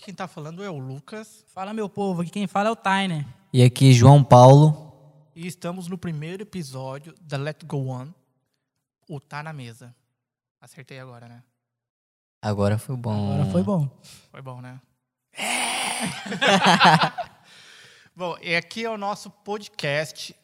[0.00, 2.76] aqui quem tá falando é o Lucas Fala, meu povo, aqui quem fala é o
[2.76, 3.26] Tainer.
[3.52, 4.94] E aqui João Paulo.
[5.36, 8.08] e estamos no primeiro episódio da Let Go On,
[9.06, 9.94] o Tá na Mesa.
[10.58, 11.42] Acertei agora, né?
[12.40, 13.32] Agora foi bom.
[13.32, 14.00] Agora foi bom.
[14.30, 14.80] Foi bom, né?
[18.16, 20.34] bom, e aqui é o nosso podcast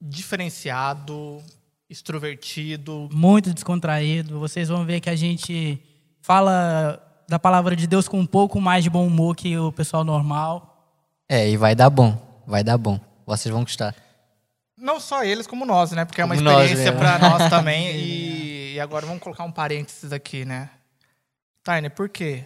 [0.00, 1.42] diferenciado,
[1.90, 3.08] extrovertido.
[3.12, 4.40] Muito descontraído.
[4.40, 5.78] Vocês vão ver que a gente
[6.22, 10.04] fala da palavra de Deus com um pouco mais de bom humor que o pessoal
[10.04, 10.86] normal.
[11.26, 12.14] É, e vai dar bom.
[12.46, 13.00] Vai dar bom.
[13.26, 13.94] Vocês vão gostar.
[14.76, 16.04] Não só eles, como nós, né?
[16.04, 16.98] Porque é uma Como experiência mesmo.
[16.98, 17.96] para nós também.
[17.96, 20.68] E, e agora vamos colocar um parênteses aqui, né?
[21.64, 22.44] Taine, por que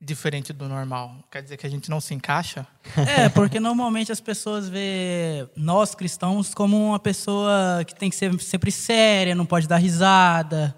[0.00, 1.16] diferente do normal?
[1.30, 2.66] Quer dizer que a gente não se encaixa?
[3.18, 8.32] É, porque normalmente as pessoas vê nós cristãos como uma pessoa que tem que ser
[8.40, 10.74] sempre séria, não pode dar risada.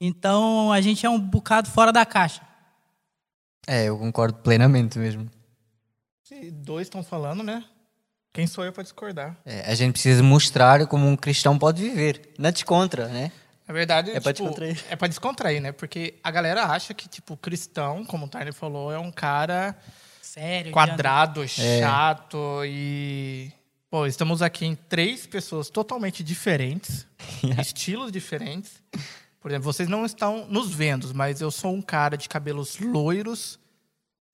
[0.00, 2.46] Então a gente é um bocado fora da caixa.
[3.70, 5.30] É, eu concordo plenamente mesmo.
[6.24, 7.62] Se dois estão falando, né?
[8.32, 9.36] Quem sou eu para discordar?
[9.44, 12.32] É, a gente precisa mostrar como um cristão pode viver.
[12.38, 13.30] Na descontra, né?
[13.66, 14.84] Na verdade, É pra tipo, descontrair.
[14.88, 15.72] É pra descontrair, né?
[15.72, 19.76] Porque a galera acha que, tipo, cristão, como o Taine falou, é um cara
[20.22, 20.72] Sério.
[20.72, 21.46] quadrado, É.
[21.46, 23.52] chato e.
[23.90, 27.06] Pô, estamos aqui em três pessoas totalmente diferentes,
[27.60, 28.82] estilos diferentes.
[29.48, 33.58] Por exemplo, vocês não estão nos vendo, mas eu sou um cara de cabelos loiros.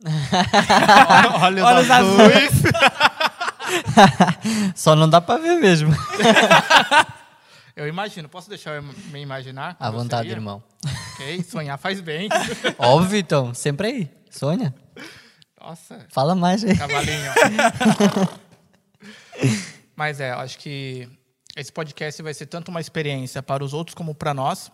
[1.41, 2.51] Olhos, Olhos azuis.
[4.75, 5.93] Só não dá pra ver mesmo.
[7.77, 8.29] Eu imagino.
[8.29, 9.77] Posso deixar eu me imaginar?
[9.81, 10.37] À vontade, seria?
[10.37, 10.63] irmão.
[11.15, 12.29] Ok, sonhar faz bem.
[12.79, 13.55] Óbvio, então.
[13.55, 14.11] Sempre aí.
[14.31, 14.75] Sônia,
[15.61, 16.77] Nossa, fala mais aí.
[16.77, 17.33] Cavalinho.
[19.97, 21.09] Mas é, acho que
[21.57, 24.71] esse podcast vai ser tanto uma experiência para os outros como para nós,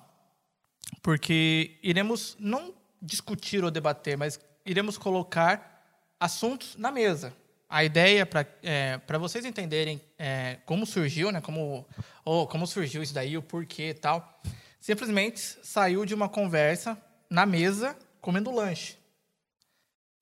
[1.03, 5.85] porque iremos não discutir ou debater, mas iremos colocar
[6.19, 7.33] assuntos na mesa.
[7.69, 11.87] A ideia para é, vocês entenderem é, como surgiu, né, como
[12.25, 14.41] ou como surgiu isso daí, o porquê e tal,
[14.81, 18.97] simplesmente saiu de uma conversa na mesa comendo lanche.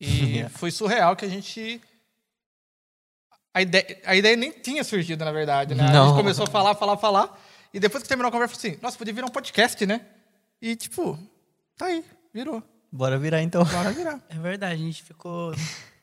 [0.00, 1.80] E foi surreal que a gente.
[3.52, 5.84] A ideia, a ideia nem tinha surgido, na verdade, né?
[5.84, 7.40] A gente começou a falar, falar, falar.
[7.72, 10.00] E depois que terminou a conversa, assim: nossa, podia virar um podcast, né?
[10.60, 11.18] E, tipo,
[11.76, 12.62] tá aí, virou.
[12.90, 13.64] Bora virar então.
[13.64, 14.20] Bora virar.
[14.28, 15.54] É verdade, a gente ficou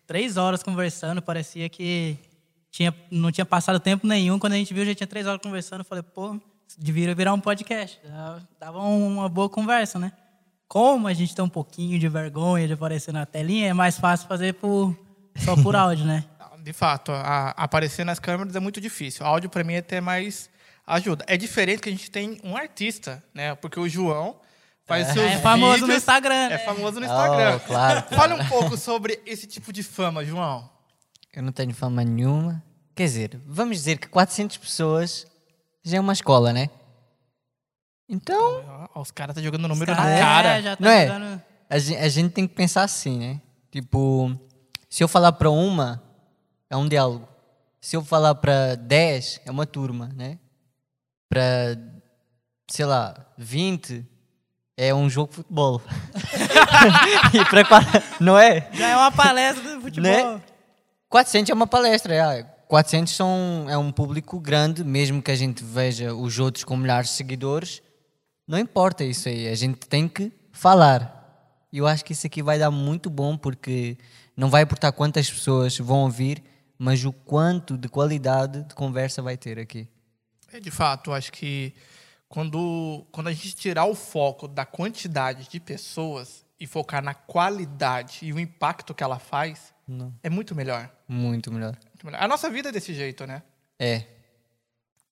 [0.05, 2.17] três horas conversando, parecia que
[2.71, 4.37] tinha, não tinha passado tempo nenhum.
[4.39, 5.79] Quando a gente viu, já tinha três horas conversando.
[5.81, 6.39] Eu falei, pô,
[6.77, 7.99] devia virar um podcast.
[8.59, 10.11] Dava- uma boa conversa, né?
[10.67, 14.27] Como a gente tem um pouquinho de vergonha de aparecer na telinha, é mais fácil
[14.27, 14.95] fazer por,
[15.37, 16.23] só por áudio, né?
[16.63, 19.23] De fato, a- aparecer nas câmeras é muito difícil.
[19.25, 20.49] O áudio, para mim, até mais
[20.85, 21.23] ajuda.
[21.27, 23.53] É diferente que a gente tem um artista, né?
[23.55, 24.35] Porque o João
[24.85, 26.57] faz seus É famoso no vídeos- Instagram, É né?
[26.59, 27.55] famoso no Instagram.
[27.57, 28.15] Oh, claro.
[28.15, 30.69] Fale um pouco sobre esse tipo de fama, João.
[31.33, 32.63] Eu não tenho fama nenhuma.
[32.95, 35.27] Quer dizer, vamos dizer que 400 pessoas
[35.83, 36.69] já é uma escola, né?
[38.07, 40.57] Então, Ó, Os caras tá jogando o número Os na cara.
[40.57, 41.07] É, já tá não é?
[41.07, 43.41] jogando- A gen- a gente tem que pensar assim, né?
[43.71, 44.39] Tipo,
[44.89, 46.01] se eu falar para uma,
[46.69, 47.27] é um diálogo.
[47.81, 50.37] Se eu falar para 10, é uma turma, né?
[51.29, 51.75] Para,
[52.69, 54.05] sei lá, 20,
[54.77, 55.81] é um jogo de futebol.
[57.33, 57.81] e para
[58.19, 58.69] não é?
[58.73, 60.35] Já é uma palestra do futebol.
[60.35, 60.41] Né?
[61.09, 62.43] 400 é uma palestra, é.
[62.67, 67.09] 400 são, é um público grande, mesmo que a gente veja os outros com milhares
[67.09, 67.81] de seguidores,
[68.47, 71.13] não importa isso aí, a gente tem que falar.
[71.71, 73.97] E eu acho que isso aqui vai dar muito bom, porque
[74.35, 76.43] não vai importar quantas pessoas vão ouvir,
[76.77, 79.87] mas o quanto de qualidade de conversa vai ter aqui.
[80.51, 81.73] É, de fato, eu acho que
[82.27, 88.19] quando, quando a gente tirar o foco da quantidade de pessoas e focar na qualidade
[88.23, 89.73] e o impacto que ela faz,
[90.23, 90.89] é muito melhor.
[91.07, 91.77] Muito melhor.
[91.87, 92.23] Muito melhor.
[92.23, 93.43] A nossa vida é desse jeito, né?
[93.77, 94.05] É,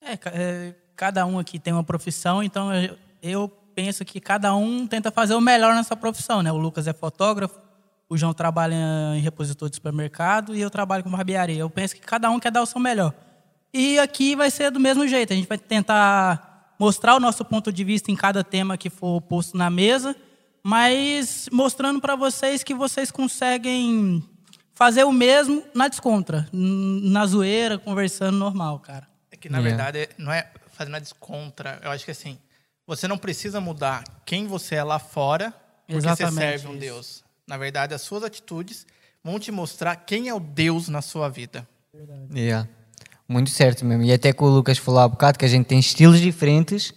[0.02, 4.86] É, é, cada um aqui tem uma profissão, então eu, eu penso que cada um
[4.86, 6.52] tenta fazer o melhor nessa profissão, né?
[6.52, 7.60] O Lucas é fotógrafo,
[8.10, 8.76] o João trabalha
[9.16, 11.58] em repositor de supermercado e eu trabalho com barbearia.
[11.58, 13.14] Eu penso que cada um quer dar o seu melhor.
[13.74, 17.72] E aqui vai ser do mesmo jeito, a gente vai tentar mostrar o nosso ponto
[17.72, 20.16] de vista em cada tema que for posto na mesa,
[20.64, 24.24] mas mostrando para vocês que vocês conseguem
[24.74, 29.08] fazer o mesmo na descontra, na zoeira, conversando normal, cara.
[29.32, 29.84] É que, na Yeah.
[29.84, 31.80] verdade, não é fazendo a descontra.
[31.84, 32.38] Eu acho que, assim,
[32.88, 35.54] você não precisa mudar quem você é lá fora
[35.86, 36.80] porque você Exatamente serve um isso.
[36.80, 37.24] Deus.
[37.46, 38.86] Na verdade, as suas atitudes
[39.24, 41.68] vão te mostrar quem é o Deus na sua vida.
[42.34, 42.68] Yeah.
[43.28, 44.04] Muito certo mesmo.
[44.04, 46.94] E até que o Lucas falou há bocado que a gente tem estilos diferentes,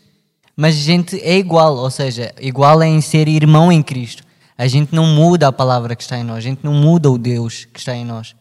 [0.57, 4.25] mas a gente é igual, ou seja, igual é em ser irmão em Cristo.
[4.59, 7.19] A gente não muda a palavra que está em nós, a gente não muda o
[7.19, 8.35] Deus que está em nós.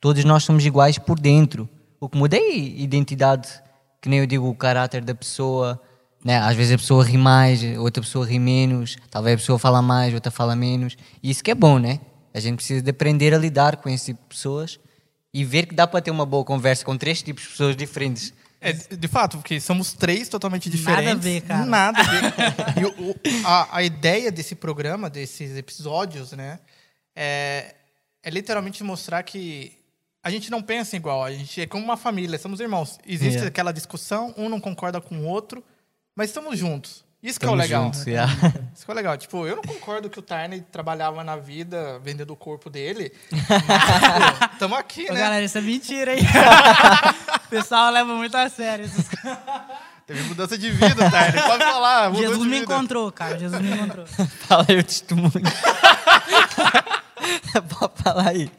[0.00, 1.68] Todos nós somos iguais por dentro.
[2.00, 3.48] O que muda é a identidade,
[4.00, 5.80] que nem eu digo, o caráter da pessoa.
[6.24, 6.38] Né?
[6.38, 10.12] Às vezes a pessoa ri mais, outra pessoa ri menos, talvez a pessoa fala mais,
[10.12, 10.96] outra fala menos.
[11.22, 12.00] E isso que é bom, né?
[12.34, 14.78] A gente precisa de aprender a lidar com esse tipo de pessoas
[15.32, 18.32] e ver que dá para ter uma boa conversa com três tipos de pessoas diferentes.
[18.60, 21.04] É, de fato, porque somos três totalmente diferentes.
[21.06, 21.64] Nada a ver, cara.
[21.64, 22.22] Nada a ver.
[22.82, 23.16] e o, o,
[23.46, 26.58] a, a ideia desse programa, desses episódios, né,
[27.16, 27.74] é,
[28.22, 29.72] é literalmente mostrar que
[30.22, 32.98] a gente não pensa igual, a gente é como uma família, somos irmãos.
[33.06, 33.48] Existe Yeah.
[33.48, 35.64] aquela discussão, um não concorda com o outro,
[36.14, 37.02] mas estamos juntos.
[37.22, 37.84] Isso que é o Tamo legal.
[37.84, 38.32] juntos, yeah.
[38.74, 39.16] Isso que é o legal.
[39.18, 43.12] Tipo, eu não concordo que o Tarney trabalhava na vida vendendo o corpo dele.
[43.30, 45.20] Mas, tamo aqui, Ô, né?
[45.20, 46.22] galera, isso é mentira, hein?
[47.46, 48.86] o pessoal leva muito a sério.
[48.86, 49.38] essas coisas.
[50.06, 51.42] Teve mudança de vida, Tarney.
[51.42, 52.12] Pode falar.
[52.14, 52.56] Jesus me vida.
[52.64, 53.38] encontrou, cara.
[53.38, 54.06] Jesus me encontrou.
[54.06, 55.30] Fala aí o testemunho.
[57.78, 58.50] Pode falar aí.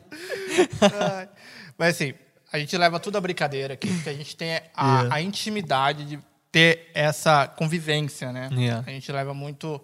[1.78, 2.14] Mas assim,
[2.54, 4.62] a gente leva tudo a brincadeira aqui, porque a gente tem a,
[5.02, 5.16] Yeah.
[5.16, 6.20] a intimidade de
[6.52, 8.50] ter essa convivência, né?
[8.52, 8.84] Yeah.
[8.86, 9.82] A gente leva muito.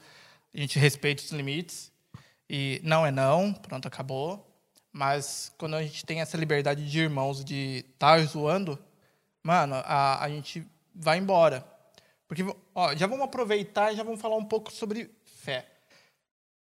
[0.54, 1.92] A gente respeita os limites.
[2.50, 4.44] E não é não, pronto, acabou.
[4.92, 8.80] Mas quando a gente tem essa liberdade de irmãos de estar zoando,
[9.44, 10.66] mano, a, a gente
[10.96, 11.66] vai embora.
[12.28, 12.44] Porque,
[12.74, 15.66] ó, já vamos aproveitar e já vamos falar um pouco sobre fé.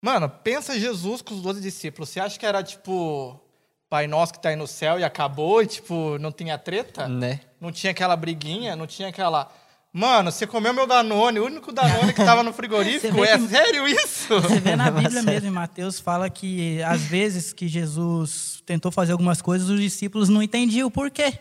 [0.00, 2.10] Mano, pensa Jesus com os 12 discípulos.
[2.10, 3.40] Você acha que era tipo
[3.88, 7.08] Pai Nosso que tá aí no céu e acabou e tipo não tinha treta?
[7.08, 7.40] Né?
[7.60, 9.50] Não tinha aquela briguinha, não tinha aquela.
[9.98, 13.24] Mano, você comeu meu Danone, o único Danone que tava no frigorífico.
[13.24, 14.38] É que- sério isso?
[14.42, 19.12] Você vê na Bíblia mesmo, em Mateus, fala que às vezes que Jesus tentou fazer
[19.12, 21.38] algumas coisas, os discípulos não entendiam o porquê.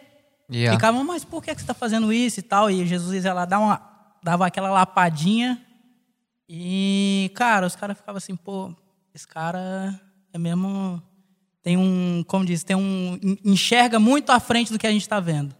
[0.49, 0.77] Yeah.
[0.77, 2.71] Ficavam, mas por que que você está fazendo isso e tal?
[2.71, 3.81] E Jesus ia lá dar uma,
[4.23, 5.61] dava aquela lapadinha.
[6.47, 8.73] E, cara, os caras ficavam assim, pô,
[9.13, 9.99] esse cara
[10.31, 11.03] é mesmo.
[11.61, 13.19] Tem um, como diz, tem um.
[13.43, 15.53] enxerga muito à frente do que a gente está vendo.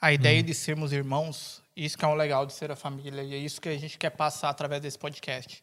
[0.00, 3.34] A ideia de sermos irmãos, isso que é o legal de ser a família, e
[3.34, 5.62] é isso que a gente quer passar através desse podcast.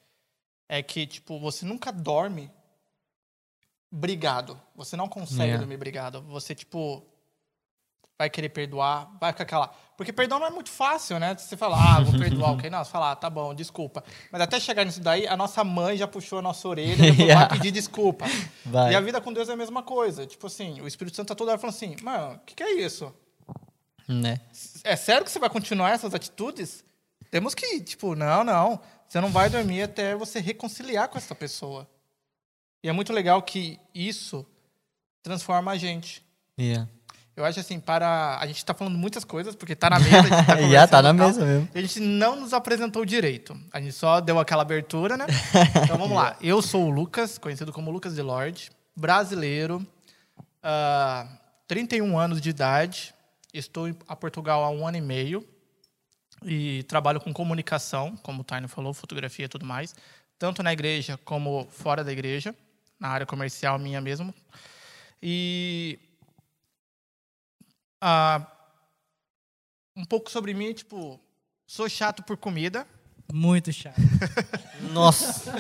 [0.68, 2.52] É que, tipo, você nunca dorme
[3.92, 4.60] brigado.
[4.76, 5.58] Você não consegue Yeah.
[5.60, 6.22] dormir brigado.
[6.24, 7.04] Você, tipo,
[8.18, 9.70] vai querer perdoar, vai com aquela.
[9.98, 11.36] Porque perdão não é muito fácil, né?
[11.36, 12.70] Você fala, ah, vou perdoar, ok?
[12.70, 14.04] Não, você fala, ah, tá bom, desculpa.
[14.32, 17.18] Mas até chegar nisso daí, a nossa mãe já puxou a nossa orelha e depois
[17.28, 17.48] Yeah.
[17.48, 18.26] vai pedir desculpa.
[18.66, 18.92] Vai.
[18.94, 20.26] E a vida com Deus é a mesma coisa.
[20.28, 22.74] Tipo assim, o Espírito Santo tá toda hora falando assim, mano, o que, que é
[22.74, 23.12] isso?
[24.10, 24.42] Né?
[24.84, 26.84] É sério que você vai continuar essas atitudes?
[27.30, 27.80] Temos que.
[27.82, 28.82] Tipo, não, não.
[29.08, 31.88] Você não vai dormir até você reconciliar com essa pessoa.
[32.84, 34.46] E é muito legal que isso
[35.22, 36.24] transforma a gente.
[36.60, 36.90] Yeah.
[37.36, 38.38] Eu acho assim, para.
[38.40, 40.20] A gente tá falando muitas coisas, porque tá na mesa.
[40.20, 41.70] A gente tá Já tá na mesa mesmo.
[41.74, 43.58] A gente não nos apresentou direito.
[43.72, 45.26] A gente só deu aquela abertura, né?
[45.84, 46.36] Então vamos lá.
[46.42, 49.86] Eu sou o Lucas, conhecido como Lucas de Lorde, brasileiro,
[50.62, 51.28] ah,
[51.68, 53.14] 31 anos de idade.
[53.54, 55.48] Estou em- a Portugal há um ano e meio
[56.44, 59.96] e trabalho com comunicação, como o Taino falou, fotografia e tudo mais,
[60.38, 62.56] tanto na igreja como fora da igreja,
[63.00, 64.34] na área comercial minha mesmo.
[65.22, 66.00] E
[68.02, 68.46] ah,
[69.96, 71.20] um pouco sobre mim, tipo,
[71.68, 72.88] sou chato por comida.
[73.34, 73.98] Muito chato.
[74.94, 75.54] Nossa.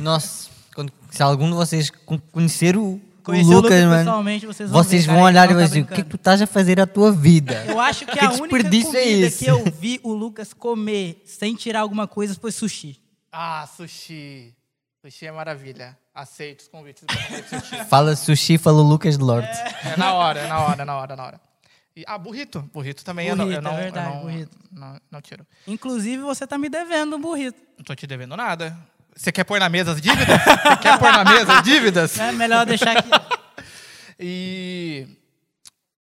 [0.00, 0.50] Nossa.
[0.74, 4.70] Quando- se algum de vocês con- conhecer o Conhecer o Lucas, Lucas mano, pessoalmente, vocês
[4.70, 6.16] vão vocês ver, vão cara, olhar e ele vão não dizer, tá o que, tu
[6.16, 7.64] estás a fazer à tua vida?
[7.66, 11.22] Eu acho que, Que a única desperdício comida é que eu vi o Lucas comer
[11.24, 13.00] sem tirar alguma coisa foi sushi.
[13.32, 14.54] Ah, sushi.
[15.00, 15.96] Sushi é maravilha.
[16.14, 17.02] Aceito os convites
[17.48, 17.84] sushi.
[17.88, 19.48] Fala sushi, fala o Lucas de Lorde.
[19.48, 21.40] É na hora, é na hora, é na hora, é na hora.
[21.96, 22.60] E, ah, burrito.
[22.72, 24.58] Burrito também eu não, eu Burrito, não, é eu verdade, não, burrito.
[24.70, 25.46] não, não tiro.
[25.66, 27.58] Inclusive, você tá me devendo um burrito.
[27.78, 28.76] Não tô te devendo nada.
[29.16, 30.26] Você quer pôr na mesa as dívidas?
[30.26, 32.18] Você quer pôr na mesa as dívidas?
[32.18, 33.10] É melhor deixar aqui.
[34.18, 35.08] E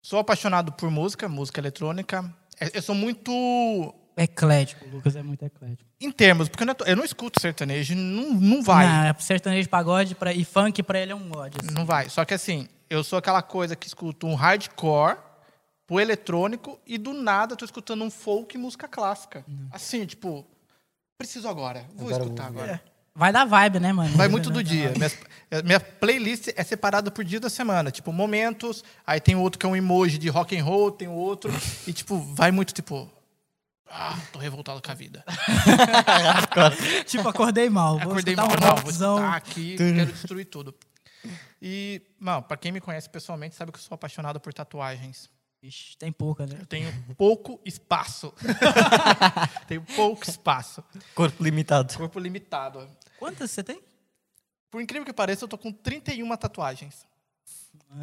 [0.03, 2.33] sou apaixonado por música, música eletrônica.
[2.59, 5.87] É, Eu sou muito Eclético, o Lucas é muito eclético.
[5.99, 8.87] em termos, porque eu não, eu não escuto sertanejo, não, não vai.
[8.87, 11.53] Não, é sertanejo pagode pra, e funk pra ele é um god.
[11.61, 11.73] assim.
[11.73, 12.09] Não vai.
[12.09, 15.17] Só que assim, eu sou aquela coisa que escuto um hardcore
[15.87, 19.45] pro eletrônico e do nada tô escutando um folk e música clássica.
[19.71, 20.45] Assim, tipo,
[21.17, 22.83] preciso agora, vou Agora escutar vou agora.
[23.13, 24.15] Vai dar vibe, né, mano?
[24.15, 24.93] Vai muito do dia.
[24.95, 25.17] Minhas-
[25.65, 27.91] minha playlist é separada por dia da semana.
[27.91, 28.83] Tipo, momentos.
[29.05, 31.51] Aí tem outro que é um emoji de rock and roll, tem outro.
[31.85, 33.11] E, tipo, vai muito, tipo...
[33.93, 35.21] Ah, tô revoltado com a vida.
[37.05, 37.99] Tipo, acordei mal.
[37.99, 40.73] Vou Acordei mal, um não, vou escutar aqui, quero destruir tudo.
[41.61, 45.29] E, mano, pra quem me conhece pessoalmente, sabe que eu sou apaixonado por tatuagens.
[45.63, 46.57] Ixi, tem pouca, né?
[46.59, 48.33] Eu tenho pouco espaço.
[49.67, 50.83] tenho pouco espaço.
[51.13, 51.93] Corpo limitado.
[51.95, 52.87] Corpo limitado.
[53.19, 53.79] Quantas você tem?
[54.71, 57.05] Por incrível que pareça, eu tô com 31 tatuagens.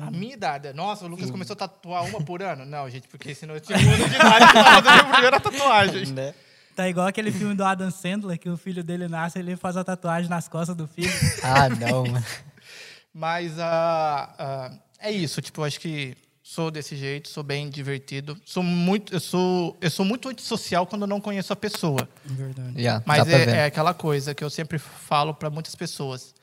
[0.01, 0.73] A minha idade.
[0.73, 2.65] Nossa, o Lucas começou a tatuar uma por ano?
[2.65, 5.41] Não, gente, porque senão eu tinha um ano de idade que tava fazendo a primeira
[5.41, 6.13] tatuagem.
[6.13, 6.35] Né?
[6.77, 9.77] Tá igual aquele filme do Adam Sandler, que o filho dele nasce e ele faz
[9.77, 11.11] a tatuagem nas costas do filho.
[11.43, 12.25] Ah, não, mano.
[13.13, 16.17] Mas ah, ah, é isso, tipo, eu acho que
[16.49, 18.35] sou desse jeito, sou bem divertido.
[18.43, 22.09] Sou muito, eu sou, eu sou muito antissocial quando eu não conheço a pessoa.
[22.25, 22.83] Verdade.
[22.83, 26.35] Já, Mas é, é aquela coisa que eu sempre falo para muitas pessoas.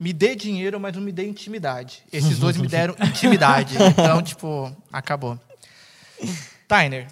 [0.00, 2.02] Me dê dinheiro, mas não me dê intimidade.
[2.12, 3.76] Esses dois me deram intimidade.
[3.76, 5.38] Então, tipo, acabou.
[6.66, 7.06] Tyner,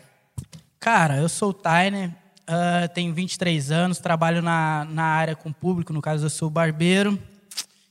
[0.80, 2.10] Cara, eu sou o Tyner,
[2.48, 7.16] ah, tenho 23 anos, trabalho na, na área com público, no caso eu sou barbeiro.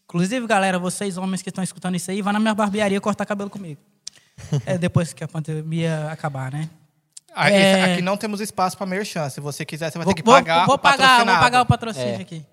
[0.04, 3.50] Inclusive, galera, vocês homens que estão escutando isso aí, vá na minha barbearia cortar cabelo
[3.50, 3.80] comigo.
[4.66, 6.70] É depois que a pandemia acabar, né?
[7.36, 7.94] a- É.
[7.94, 9.30] aqui não temos espaço para merchan.
[9.30, 11.62] Se você quiser, você vai Vou, ter que vou- pagar vou o pagar, vou pagar
[11.62, 12.22] o patrocínio É.
[12.22, 12.46] aqui.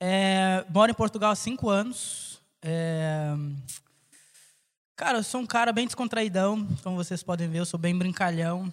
[0.00, 2.40] É, moro em Portugal há cinco anos.
[2.62, 3.32] É,
[4.96, 8.72] cara, eu sou um cara bem descontraidão, como vocês podem ver, eu sou bem brincalhão.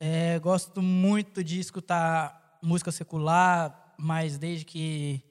[0.00, 5.22] É, gosto muito de escutar música secular, mas desde que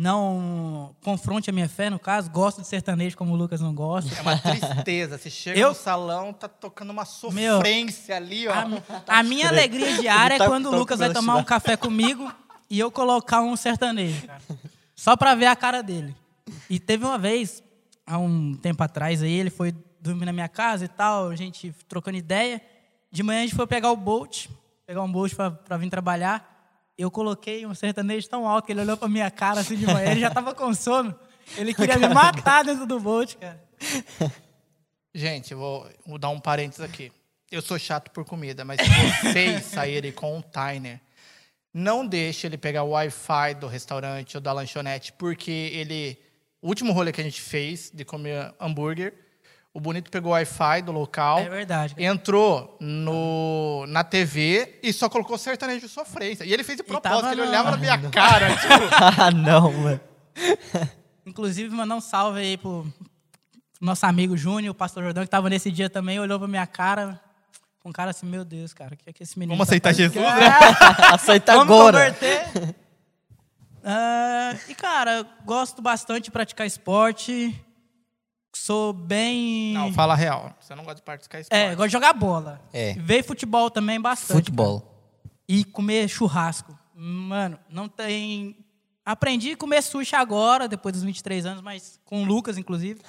[0.00, 4.14] não confronte a minha fé, no caso, gosto de sertanejo como o Lucas não gosta.
[4.14, 5.18] É uma tristeza.
[5.18, 7.02] Você chega Eu- no salão, tá tocando uma
[7.32, 8.52] Meu, sofrência ali, ó.
[8.52, 11.42] A, a minha alegria diária é Tá- quando o tá Lucas vai com tomar um
[11.44, 12.30] café comigo
[12.70, 14.40] e eu colocar um sertanejo, cara.
[14.94, 16.14] Só pra ver a cara dele.
[16.70, 17.60] E teve uma vez,
[18.06, 21.74] há um tempo atrás aí, ele foi dormir na minha casa e tal, a gente
[21.88, 22.62] trocando ideia.
[23.10, 24.46] De manhã a gente foi pegar o Bolt,
[24.86, 26.57] pegar um Bolt pra, pra vir trabalhar.
[26.98, 30.10] Eu coloquei um sertanejo tão alto que ele olhou pra minha cara assim de manhã,
[30.10, 31.16] ele já tava com sono.
[31.56, 33.62] Ele queria me matar dentro do Bolt, cara.
[35.14, 37.12] Gente, eu vou, vou dar um parênteses aqui.
[37.50, 38.88] Eu sou chato por comida, mas se
[39.22, 41.00] vocês saírem com um Tyner,
[41.72, 46.18] não deixe ele pegar o Wi-Fi do restaurante ou da lanchonete, porque ele.
[46.60, 49.14] O último rolê que a gente fez de comer hambúrguer,
[49.74, 51.94] o Bonito pegou o Wi-Fi do local, É verdade.
[51.94, 52.06] cara.
[52.06, 56.44] entrou no, na TV e só colocou sertanejo sofrência.
[56.44, 58.74] E ele fez de propósito, tava ele olhava na minha cara, tipo.
[59.20, 60.00] ah, não, mano.
[61.26, 62.86] Inclusive, mandar um salve aí pro
[63.80, 67.20] nosso amigo Júnior, o pastor Jordão, que tava nesse dia também, olhou pra minha cara,
[67.80, 69.90] com cara assim, meu Deus, cara, o que é que esse menino Vamos tá aceitar
[69.90, 70.12] fazendo?
[70.14, 71.98] Jesus, Ah, Aceita Vamos agora.
[72.12, 72.74] converter.
[73.84, 77.54] Ah, e, cara, gosto bastante de praticar esporte.
[78.54, 79.72] Sou bem...
[79.74, 80.54] Não, fala a real.
[80.60, 81.60] Você não gosta de praticar esporte.
[81.60, 82.60] É, gosto de jogar bola.
[82.72, 82.94] É.
[82.94, 84.36] Ver futebol também bastante.
[84.36, 84.94] Futebol.
[85.48, 86.76] e comer churrasco.
[86.94, 88.56] Mano, não tem.
[89.04, 93.00] Aprendi a comer sushi agora, depois dos 23 anos, mas com o Lucas, inclusive.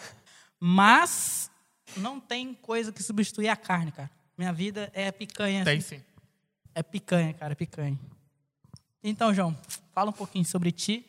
[0.59, 1.49] Mas
[1.97, 4.09] não tem coisa que substituir a carne, cara.
[4.37, 5.63] Minha vida é picanha.
[5.65, 5.97] Tem assim.
[5.97, 6.03] sim.
[6.75, 7.99] É picanha, cara, é picanha.
[9.03, 9.57] Então, João,
[9.93, 11.05] fala um pouquinho sobre ti.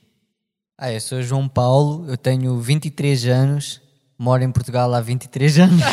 [0.78, 3.82] Ah, eu sou João Paulo, eu tenho 23 anos,
[4.21, 5.83] moro em Portugal há 23 anos.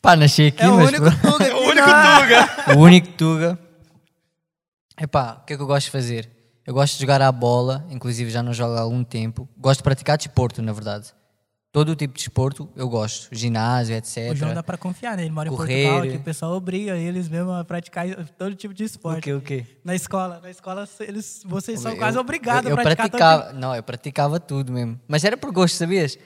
[0.00, 2.20] Pá, nasci aqui, É o mas único tuga aqui, O único não.
[2.20, 2.48] Tuga.
[2.76, 3.58] o único Tuga.
[5.00, 6.30] Epá, o que é que eu gosto de fazer?
[6.64, 9.48] Eu gosto de jogar a bola, inclusive já não jogo há algum tempo.
[9.56, 11.08] Gosto de praticar desporto, na verdade.
[11.70, 13.28] Todo o tipo de desporto eu gosto.
[13.30, 14.32] Ginásio, etc.
[14.32, 15.30] O João dá pra confiar nele.
[15.30, 15.82] Mora em Correr.
[15.84, 18.06] Portugal, aqui o pessoal obriga eles mesmo a praticar
[18.38, 19.22] todo tipo de O esporte.
[19.24, 19.66] quê, o quê?
[19.84, 23.18] Na escola, na escola eles, vocês são Eu- quase obrigados eu, a eu praticar todo
[23.18, 24.98] praticava, Não, eu praticava tudo mesmo.
[25.06, 26.18] Mas era por gosto, sabias?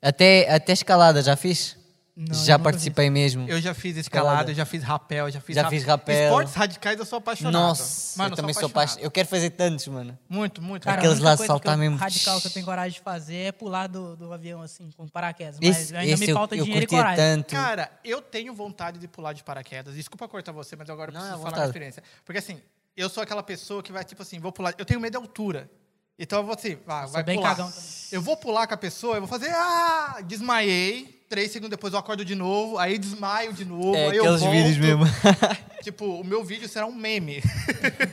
[0.00, 1.76] Até, até escalada já fiz?
[2.18, 3.46] Não, já eu participei mesmo.
[3.46, 6.24] Eu já fiz escalada, eu já fiz rapel, já fiz Já rap- fiz rapel.
[6.28, 7.52] Esportes radicais eu sou apaixonado.
[7.52, 9.04] Nossa, Mano, eu também sou apaixonado.
[9.04, 10.18] Eu quero fazer tantos, mano.
[10.26, 10.84] Muito, muito.
[10.84, 11.96] Cara, Aqueles lá saltar que eu- mesmo.
[11.98, 15.58] radical que eu tenho coragem de fazer é pular do, do avião, assim, com paraquedas.
[15.60, 17.16] Esse, Mas ainda esse me eu, falta eu dinheiro e curtia coragem.
[17.42, 17.50] tanto.
[17.54, 19.94] Cara, eu tenho vontade de pular de paraquedas.
[19.94, 22.02] Desculpa cortar você, mas agora eu Não, preciso é falar a experiência.
[22.24, 22.62] Porque assim,
[22.96, 24.72] eu sou aquela pessoa que vai, tipo assim, vou pular.
[24.78, 25.70] Eu tenho medo de altura.
[26.18, 26.78] Então eu vou assim,
[27.12, 27.50] vai bem pular.
[27.56, 27.70] cagão.
[28.10, 31.14] Eu vou pular com a pessoa, eu vou fazer, ah, desmaiei.
[31.28, 34.40] Três segundos depois eu acordo de novo, aí desmaio de novo, é aí eu aqueles
[34.40, 34.52] volto.
[34.54, 35.04] vídeos mesmo.
[35.82, 37.42] Tipo, o meu vídeo será um meme.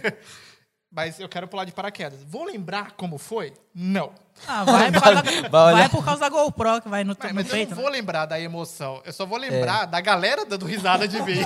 [0.92, 2.20] Mas eu quero pular de paraquedas.
[2.28, 3.52] Vou lembrar como foi?
[3.74, 4.12] Não.
[4.48, 7.46] Ah, vai, por causa, Vai por causa da GoPro que vai no, Mas, no mas
[7.48, 7.70] eu peito.
[7.72, 7.84] não né?
[7.84, 9.02] vou lembrar da emoção.
[9.04, 9.50] Eu só vou É.
[9.50, 11.40] lembrar da galera dando risada de mim.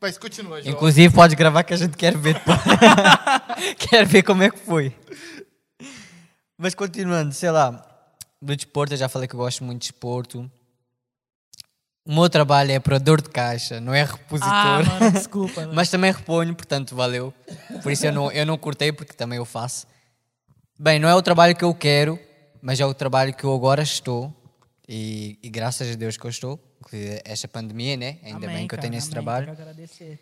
[0.00, 0.74] Mas continua, João.
[0.74, 2.58] Inclusive, pode gravar que a gente quer ver depois.
[3.78, 4.94] quer ver como é que foi.
[6.56, 7.84] Mas continuando, sei lá,
[8.44, 10.50] do desporto, eu já falei que eu gosto muito de desporto.
[12.06, 14.52] O meu trabalho é operador de caixa, não é repositor.
[14.52, 15.62] Ah, mano, desculpa.
[15.62, 15.72] mano.
[15.74, 17.32] Mas também reponho, portanto, valeu.
[17.82, 19.86] Por isso eu não, eu não cortei, porque também eu faço.
[20.78, 22.18] Bem, não é o trabalho que eu quero,
[22.60, 24.32] mas é o trabalho que eu agora estou.
[24.86, 26.60] E, e graças a Deus que eu estou.
[26.80, 28.18] Inclusive, Esta pandemia, né?
[28.22, 29.46] Ainda Amém, bem que eu cara, tenho esse amém, trabalho.
[29.46, 30.20] quero agradecer.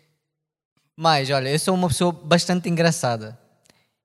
[0.95, 3.37] Mas, olha, eu sou uma pessoa bastante engraçada.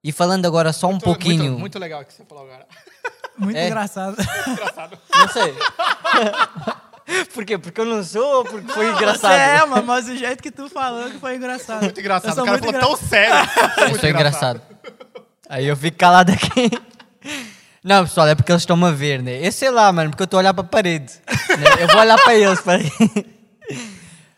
[0.02, 1.44] E falando agora só um Muito- pouquinho.
[1.44, 2.66] Muito, muito legal o que você falou agora.
[3.38, 3.66] Muito É.
[3.66, 4.16] engraçado.
[4.46, 4.98] Engraçado.
[5.14, 5.54] Não sei.
[7.32, 7.56] Por quê?
[7.56, 9.32] Porque eu não sou ou porque foi engraçado?
[9.32, 11.82] Você é, mano, mas o jeito que tu falou que foi engraçado.
[11.84, 12.32] Muito engraçado.
[12.38, 13.34] O cara falou engra- tão sério.
[13.78, 14.60] Eu Muito sou engraçado.
[15.48, 16.70] Aí eu fico calado aqui.
[17.82, 19.46] Não, pessoal, é porque eles estão-me a ver, né?
[19.46, 21.14] Eu sei lá, mano, porque eu estou a olhar para a parede.
[21.58, 21.82] né?
[21.84, 22.60] Eu vou olhar para eles.
[22.60, 22.78] Para...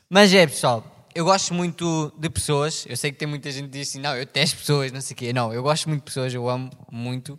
[0.09, 2.87] Mas é, pessoal, eu gosto muito de pessoas.
[2.89, 5.15] Eu sei que tem muita gente que diz assim, não, eu testo pessoas, não sei
[5.15, 5.33] o quê.
[5.33, 7.37] Não, eu gosto muito de pessoas, eu amo muito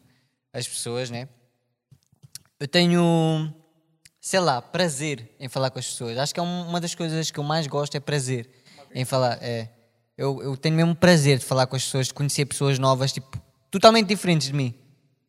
[0.53, 1.29] as pessoas, né?
[2.61, 3.51] Eu tenho,
[4.21, 6.15] sei lá, prazer em falar com as pessoas.
[6.19, 8.47] Acho que é um- uma das coisas que eu mais gosto é prazer
[8.93, 9.39] em falar.
[9.41, 9.67] É,
[10.15, 13.41] eu, eu tenho mesmo prazer de falar com as pessoas, de conhecer pessoas novas, tipo,
[13.71, 14.75] totalmente diferentes de mim.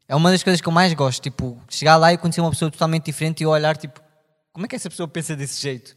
[0.06, 2.70] É uma das coisas que eu mais gosto, tipo, chegar lá e conhecer uma pessoa
[2.70, 3.98] totalmente diferente e olhar, tipo,
[4.52, 5.96] como é que essa pessoa pensa desse jeito?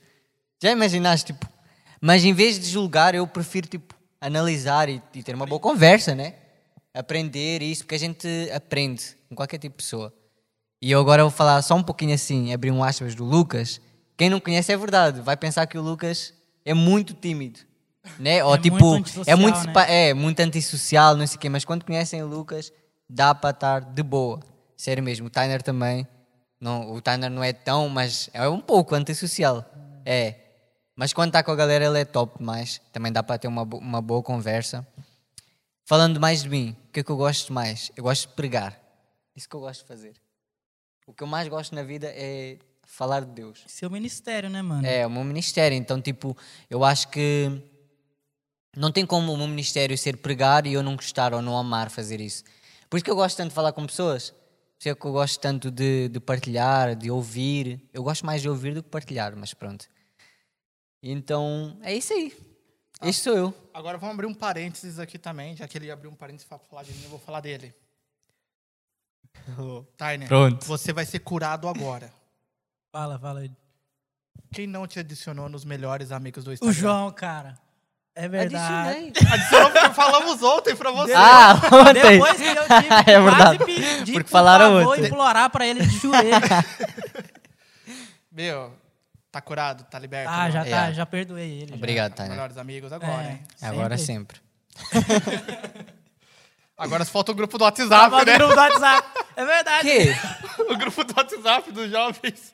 [0.64, 1.46] Já imaginaste, tipo,
[2.00, 6.16] mas em vez de julgar, eu prefiro, tipo, analisar e, e ter uma boa conversa,
[6.16, 6.36] né?
[6.94, 10.14] Aprender isso, porque a gente aprende com qualquer tipo de pessoa.
[10.86, 13.82] E eu agora vou falar só um pouquinho assim, abrir um aspas do Lucas.
[14.16, 16.32] Quem não conhece é verdade, vai pensar que o Lucas
[16.64, 17.60] é muito tímido,
[18.20, 18.44] né?
[18.44, 20.10] Ou É tipo, muito é muito né?
[20.10, 22.72] é muito antissocial, não sei o quê, mas quando conhecem o Lucas,
[23.10, 24.40] dá para estar de boa.
[24.78, 26.08] Sério mesmo, o Tyner também.
[26.62, 29.66] Não, o Tyner não é tão, mas é um pouco antissocial.
[30.06, 30.36] É.
[30.96, 32.80] Mas quando está com a galera, ele é top demais.
[32.94, 34.88] Também dá para ter uma, uma boa conversa.
[35.84, 37.92] Falando mais de mim, o que é que eu gosto mais?
[37.98, 38.80] Eu gosto de pregar.
[39.36, 40.25] Isso que eu gosto de fazer.
[41.08, 43.64] O que eu mais gosto na vida é falar de Deus.
[43.68, 44.86] Seu ministério, né, mano?
[44.86, 45.78] É, o meu ministério.
[45.78, 46.36] Então, tipo,
[46.70, 47.62] eu acho que
[48.76, 51.90] não tem como o meu ministério ser pregar e eu não gostar ou não amar
[51.90, 52.44] fazer isso.
[52.90, 54.32] Por isso que eu gosto tanto de falar com pessoas.
[54.32, 57.82] Por isso é que eu gosto tanto de, de partilhar, de ouvir.
[57.94, 59.86] Eu gosto mais de ouvir do que partilhar, mas pronto.
[61.02, 62.36] Então, é isso aí.
[63.04, 63.54] Este sou eu.
[63.74, 66.84] Agora vamos abrir um parênteses aqui também, já que ele abriu um parênteses para falar
[66.84, 67.74] de mim, eu vou falar dele.
[69.98, 70.66] Tyner, Pronto.
[70.66, 72.12] você vai ser curado agora.
[72.92, 73.52] Fala, fala aí.
[74.54, 76.74] Quem não te adicionou nos melhores amigos do O Instagram?
[76.74, 77.56] João, cara.
[78.16, 78.66] É verdade.
[79.06, 79.34] Adicionei.
[79.34, 81.14] Adicionou porque falamos ontem pra você.
[81.14, 81.94] Ah, ontem.
[82.14, 83.58] Depois que eu tive É verdade.
[83.58, 85.06] quase pedir, Porque por falaram favor, ontem.
[85.08, 86.30] implorar pra ele de joelho.
[88.32, 88.74] Meu,
[89.32, 90.30] tá curado, tá liberto.
[90.32, 90.94] ah, já tá, É.
[90.94, 91.70] já perdoei ele.
[91.72, 91.76] já.
[91.76, 92.32] Obrigado, Tá, Tânia.
[92.32, 93.32] melhores amigos agora, É.
[93.32, 93.44] hein?
[93.62, 94.40] Agora Sempre.
[94.76, 95.96] sempre.
[96.78, 98.38] Agora falta o grupo do WhatsApp, né?
[98.38, 99.08] grupo do WhatsApp.
[99.36, 99.88] É verdade.
[99.90, 100.16] Que?
[100.72, 102.54] O grupo do WhatsApp dos jovens.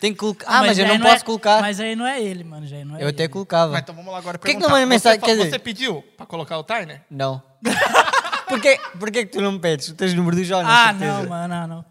[0.00, 0.46] Tem que colocar.
[0.48, 1.60] Ah, mas, eu aí não posso é- colocar.
[1.60, 2.64] Mas aí não é ele, mano.
[2.66, 3.32] Já não é Eu até ele.
[3.32, 3.72] colocava.
[3.72, 5.18] Mas então vamos lá agora Por que que não manda mensagem?
[5.18, 7.02] Você, Quer dizer- você pediu pra colocar o Tyner?
[7.10, 7.42] Não.
[8.48, 9.88] Por que, por que que tu não me pedes?
[9.88, 10.72] Tu tens o número do Jonas?
[10.72, 11.12] Ah, certeza.
[11.22, 11.84] não, mano, não, não.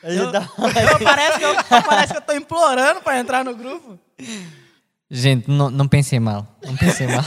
[0.00, 3.98] Aí Eu, eu- parece, que eu, parece que eu tô implorando pra entrar no grupo.
[5.10, 6.46] Gente, não, não pensei mal.
[6.64, 7.24] Não pensei mal.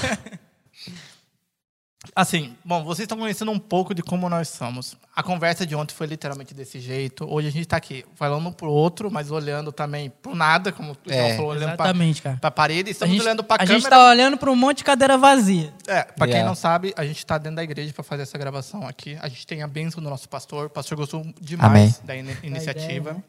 [2.19, 4.97] Assim, bom, vocês estão conhecendo um pouco de como nós somos.
[5.15, 7.32] A conversa de ontem foi literalmente desse jeito.
[7.32, 10.93] Hoje a gente tá aqui falando um pro outro, mas olhando também pro nada, como
[10.93, 11.36] o João É.
[11.36, 12.38] falou, olhando pra, cara.
[12.41, 12.89] pra parede.
[12.89, 13.80] A Estamos gente, olhando pra a câmera.
[13.80, 15.71] gente tá olhando pra um monte de cadeira vazia.
[15.86, 16.47] É, pra quem Yeah.
[16.49, 19.15] não sabe, a gente tá dentro da igreja pra fazer essa gravação aqui.
[19.21, 20.65] A gente tem a bênção do nosso pastor.
[20.65, 21.95] O pastor gostou demais Amém.
[22.03, 23.12] da ini- iniciativa.
[23.12, 23.23] ideia, né?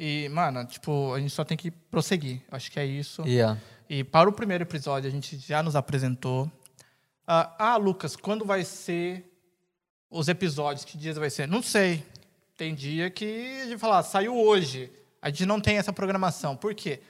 [0.00, 2.40] E, mano, tipo, a gente só tem que prosseguir.
[2.50, 3.20] Acho que é isso.
[3.26, 3.58] Yeah.
[3.90, 6.50] E para o primeiro episódio, a gente já nos apresentou.
[7.30, 9.22] Ah, ah, Lucas, quando vai ser
[10.10, 10.82] os episódios?
[10.82, 11.46] Que dias vai ser?
[11.46, 12.02] Não sei.
[12.56, 14.90] Tem dia que a gente fala, ah, saiu hoje.
[15.20, 16.56] A gente não tem essa programação.
[16.56, 17.00] Por quê?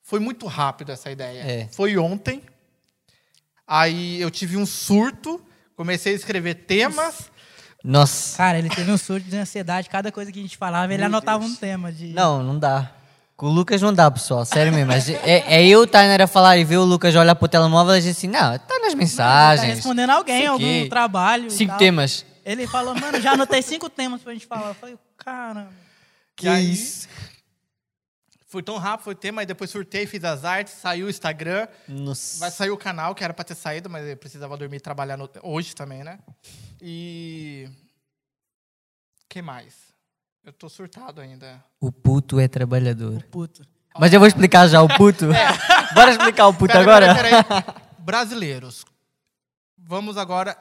[0.00, 1.40] Foi muito rápido essa ideia.
[1.40, 1.68] É.
[1.72, 2.40] Foi ontem.
[3.66, 7.28] Aí eu tive um surto, comecei a escrever temas.
[7.82, 8.36] Nossa.
[8.36, 9.90] Cara, ele teve um surto de ansiedade.
[9.90, 11.52] Cada coisa que a gente falava, ele Meu anotava Deus.
[11.52, 12.12] um tema de.
[12.12, 12.92] Não, não dá.
[13.36, 14.44] Com o Lucas não dá, pessoal.
[14.46, 14.86] Sério mesmo.
[14.86, 17.94] Mas É, é eu, o Tyner, a falar e ver o Lucas olhar pro telemóvel
[17.94, 19.74] e dizer assim, não, tá nas Tá mensagens.
[19.74, 21.48] respondendo alguém, algum trabalho.
[21.48, 21.78] e Cinco tal.
[21.78, 22.24] temas.
[22.44, 24.68] Ele falou, mano, já anotei cinco temas pra gente falar.
[24.68, 25.70] Eu falei, caramba.
[26.34, 27.08] Que aí- isso?
[28.48, 31.66] Foi tão rápido, foi tema, aí depois surtei, fiz as artes, saiu o Instagram.
[31.86, 32.38] Nossa.
[32.38, 35.16] Vai sair o canal, que era pra ter saído, mas eu precisava dormir e trabalhar
[35.18, 36.18] no- hoje também, né?
[36.80, 37.68] E.
[39.28, 39.74] que mais?
[40.46, 41.60] Eu tô surtado ainda.
[41.80, 43.20] O puto é trabalhador.
[43.32, 43.66] Puto.
[43.98, 45.26] Mas eu vou explicar já o puto.
[45.92, 47.14] Bora explicar o puto Pera, agora?
[47.16, 47.74] pera, pera aí.
[47.98, 48.84] Brasileiros.
[49.76, 50.56] Vamos agora.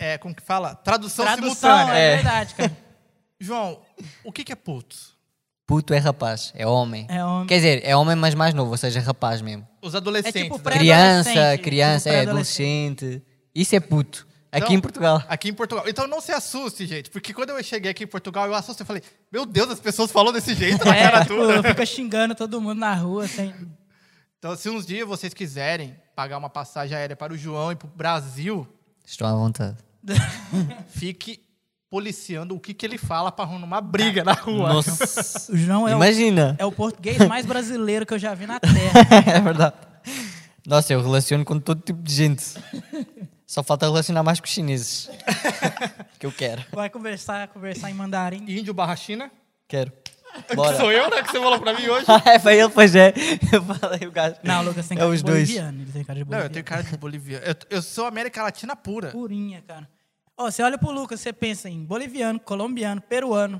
[0.00, 0.74] É, como que fala?
[0.74, 1.94] Tradução, Tradução, simultânea.
[1.98, 2.14] é, É.
[2.16, 2.76] verdade, cara.
[3.40, 3.80] João,
[4.24, 4.96] o que, que é puto?
[5.64, 7.06] Puto é rapaz, é homem.
[7.08, 7.46] É homem.
[7.46, 9.68] Quer dizer, é homem, mas mais novo, ou seja, rapaz mesmo.
[9.82, 10.40] Os adolescentes.
[10.40, 10.76] É tipo né?
[10.78, 13.22] Criança, criança, tipo é adolescente.
[13.54, 14.26] Isso é puto.
[14.50, 15.22] Aqui Não, em Portugal.
[15.28, 15.84] Aqui em Portugal.
[15.86, 17.10] Então não se assuste, gente.
[17.10, 18.82] Porque quando eu cheguei aqui em Portugal, eu assustei.
[18.82, 21.62] Eu falei, meu Deus, as pessoas falam desse jeito na cara É, tipo, dura.
[21.62, 23.54] fica xingando todo mundo na rua, sem.
[24.38, 27.86] Então, se uns dias vocês quiserem pagar uma passagem aérea para o João e para
[27.86, 28.66] o Brasil,
[29.04, 29.76] Estou à vontade.
[30.88, 31.40] fique
[31.90, 34.72] policiando o que, que ele fala pra arrumar briga na rua.
[34.74, 35.50] Nossa.
[35.52, 36.54] O João é o, Imagina.
[36.58, 39.00] é o português mais brasileiro que eu já vi na Terra.
[39.34, 39.74] é verdade.
[40.66, 42.44] Nossa, eu relaciono com todo tipo de gente.
[43.48, 45.08] Só falta relacionar mais com os chineses.
[46.20, 46.62] que eu quero.
[46.70, 48.44] Vai conversar, conversar em mandarim.
[48.46, 49.30] Índio barra China.
[49.66, 49.90] Quero.
[50.46, 50.76] Que Bora.
[50.76, 51.22] sou eu, né?
[51.22, 52.04] Que você falou pra mim hoje.
[52.28, 53.14] é, foi ele, pois é.
[53.50, 54.36] Eu falei o gajo.
[54.44, 55.48] Não, Lucas tem É cara os de dois.
[55.48, 55.80] boliviano.
[55.80, 56.44] Ele tem cara de Não, boliviano.
[56.46, 57.44] eu tenho cara de boliviano.
[57.46, 59.08] Eu, eu sou América Latina pura.
[59.10, 59.88] Purinha, cara.
[60.36, 63.58] Ó, você olha pro Lucas, você pensa em boliviano, colombiano, peruano,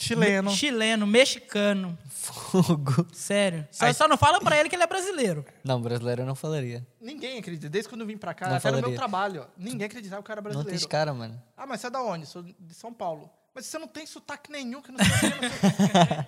[0.00, 0.50] Chileno.
[0.50, 1.98] me- chileno, mexicano.
[2.08, 3.06] Fogo.
[3.12, 3.66] Sério.
[3.70, 5.44] Só, Aí- só não fala pra ele que ele é brasileiro.
[5.64, 6.86] Não, brasileiro eu não falaria.
[7.00, 7.68] Ninguém acredita.
[7.68, 8.96] Desde quando eu vim pra cá, Não até no meu falaria.
[8.98, 10.78] trabalho, ó, ninguém acreditava que eu era Não brasileiro.
[10.78, 11.40] tens cara, mano.
[11.56, 12.26] Ah, mas você é da onde?
[12.26, 13.28] Sou de São Paulo.
[13.54, 16.24] Mas você não tem sotaque nenhum, que eu não sei o que, não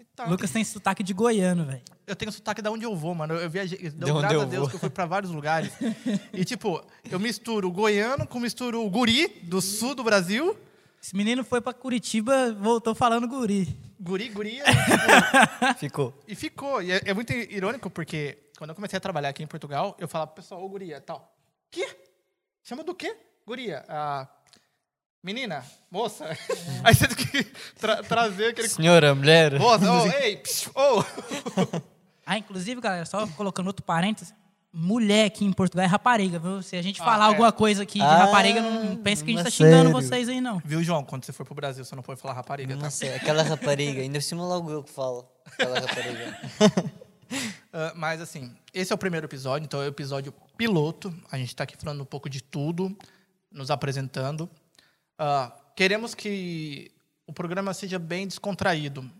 [0.16, 0.24] tá.
[0.26, 1.82] Lucas tem sotaque de goiano, velho.
[2.06, 3.34] Eu tenho sotaque da onde eu vou, mano.
[3.34, 3.78] Eu viajei.
[3.82, 4.68] eu dou De onde graças eu a Deus vou.
[4.70, 5.70] que eu fui pra vários lugares.
[6.32, 10.56] E, tipo, eu misturo o goiano com misturo o guri do sul do Brasil.
[11.02, 13.66] Esse menino foi pra Curitiba, voltou falando guri.
[13.98, 14.60] Guri, guri.
[14.60, 16.22] e, tipo, Ficou.
[16.28, 16.82] e ficou.
[16.82, 20.06] E é, é muito irônico porque quando eu comecei a trabalhar aqui em Portugal, eu
[20.06, 21.36] falava pro pessoal, ô guria, tal.
[21.70, 21.88] Quê?
[22.62, 23.16] Chama do quê?
[23.44, 23.84] Guria.
[23.88, 24.28] Ah,
[25.22, 26.26] menina, moça.
[26.84, 27.44] Aí você tem que
[27.80, 28.68] tra- trazer aquele.
[28.68, 29.58] Senhora, mulher.
[29.58, 31.04] Moça, ô, ei, psh, ô.
[32.24, 34.32] Ah, inclusive, galera, só colocando outro parênteses,
[34.72, 36.62] mulher aqui em Portugal é rapariga, viu?
[36.62, 37.28] Se a gente Ah, falar é.
[37.28, 39.92] alguma coisa aqui de Ah, rapariga, não, pense que a gente tá mas xingando sério?
[39.92, 40.60] vocês aí, não.
[40.64, 41.04] Viu, João?
[41.04, 42.82] Quando você for pro Brasil, você não pode falar rapariga, tá?
[42.82, 44.00] Não sei, aquela rapariga.
[44.00, 45.28] Ainda por cima logo eu que falo.
[45.46, 46.40] Aquela rapariga.
[47.72, 51.14] Ah, mas assim, esse é o primeiro episódio, então é o episódio piloto.
[51.30, 52.94] A gente está aqui falando um pouco de tudo,
[53.50, 54.50] nos apresentando.
[55.18, 56.90] Ah, queremos que
[57.26, 59.10] o programa seja bem descontraído.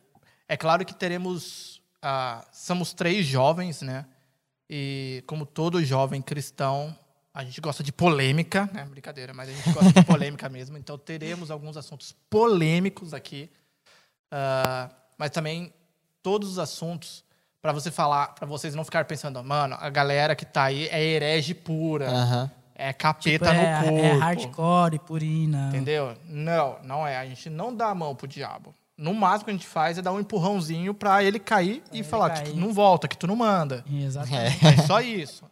[0.47, 1.81] É claro que teremos.
[2.03, 4.05] ah, somos três jovens, né?
[4.74, 6.96] E como todo jovem cristão,
[7.35, 8.87] a gente gosta de polêmica, né?
[8.87, 10.78] Brincadeira, mas a gente gosta de polêmica mesmo.
[10.78, 13.50] Então teremos alguns assuntos polêmicos aqui.
[14.30, 15.70] Ah, mas também
[16.22, 17.22] todos os assuntos
[17.61, 21.04] para você falar, para vocês não ficarem pensando, mano, a galera que tá aí é
[21.04, 22.50] herege pura, Aham.
[22.74, 23.98] é capeta Tipo, é, no corpo.
[24.04, 25.68] é hardcore, purina.
[25.68, 26.16] Entendeu?
[26.24, 27.18] Não, não é.
[27.18, 28.74] A gente não dá a mão pro diabo.
[29.03, 32.05] No máximo que a gente faz é dar um empurrãozinho pra ele cair e ele
[32.05, 32.45] falar cair.
[32.45, 33.85] que tu não volta, que tu não manda.
[33.93, 34.65] Exatamente.
[34.65, 35.45] É só isso.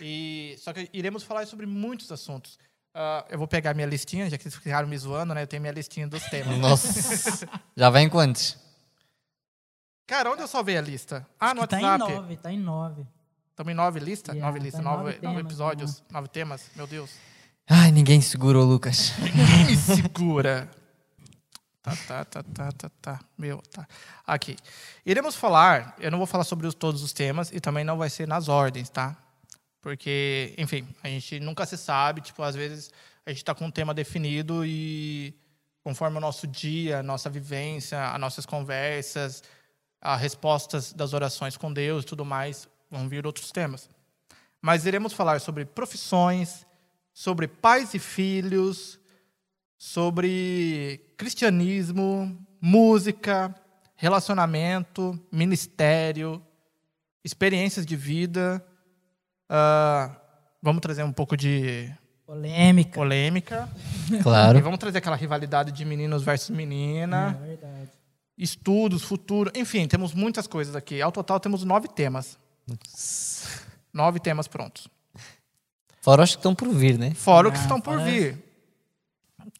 [0.00, 2.58] E, só que iremos falar sobre muitos assuntos.
[2.94, 5.42] Ah, eu vou pegar minha listinha, já que vocês ficaram me zoando, né?
[5.42, 6.58] Eu tenho minha listinha dos temas.
[6.58, 7.48] Nossa.
[7.76, 8.58] Já vem quantos?
[10.06, 11.26] Cara, onde eu salvei a lista?
[11.40, 12.12] Ah, no Que tá em WhatsApp.
[12.14, 13.06] nove, tá em nove.
[13.50, 14.34] Estamos em nove listas?
[14.34, 16.70] Yeah, nove listas, tá nove, nove nove episódios, nove temas.
[16.76, 17.10] Meu Deus.
[17.68, 19.12] Ai, ninguém segurou, Lucas.
[19.66, 20.70] Me segura.
[21.86, 23.20] Tá, tá, tá, tá, tá, tá.
[23.38, 23.86] Meu, tá.
[24.26, 24.56] Aqui.
[25.04, 28.10] Iremos falar, eu não vou falar sobre os- todos os temas e também não vai
[28.10, 29.16] ser nas ordens, tá?
[29.80, 32.90] Porque, enfim, a gente nunca se sabe, tipo, às vezes
[33.24, 35.32] a gente tá com um tema definido e
[35.84, 39.44] conforme o nosso dia, a nossa vivência, as nossas conversas,
[40.00, 43.88] as respostas das orações com Deus e tudo mais, vão vir outros temas.
[44.60, 46.66] Mas iremos falar sobre profissões,
[47.14, 48.98] sobre pais e filhos,
[49.78, 53.54] sobre cristianismo, música,
[53.96, 56.42] relacionamento, ministério,
[57.24, 58.64] experiências de vida.
[59.48, 60.16] Ah,
[60.62, 61.92] vamos trazer um pouco de
[62.26, 62.92] Polêmica.
[62.92, 63.68] polêmica.
[64.12, 64.60] E Claro.
[64.62, 67.36] vamos trazer aquela rivalidade de meninos versus menina.
[67.42, 67.90] É verdade.
[68.38, 69.50] Estudos, futuro.
[69.56, 71.00] Enfim, temos muitas coisas aqui.
[71.02, 72.38] Ao total, temos nove temas.
[73.92, 74.86] Nove temas prontos.
[76.02, 77.14] Fora os que estão por vir, né?
[77.14, 78.38] Fora o que Ah, estão por vir.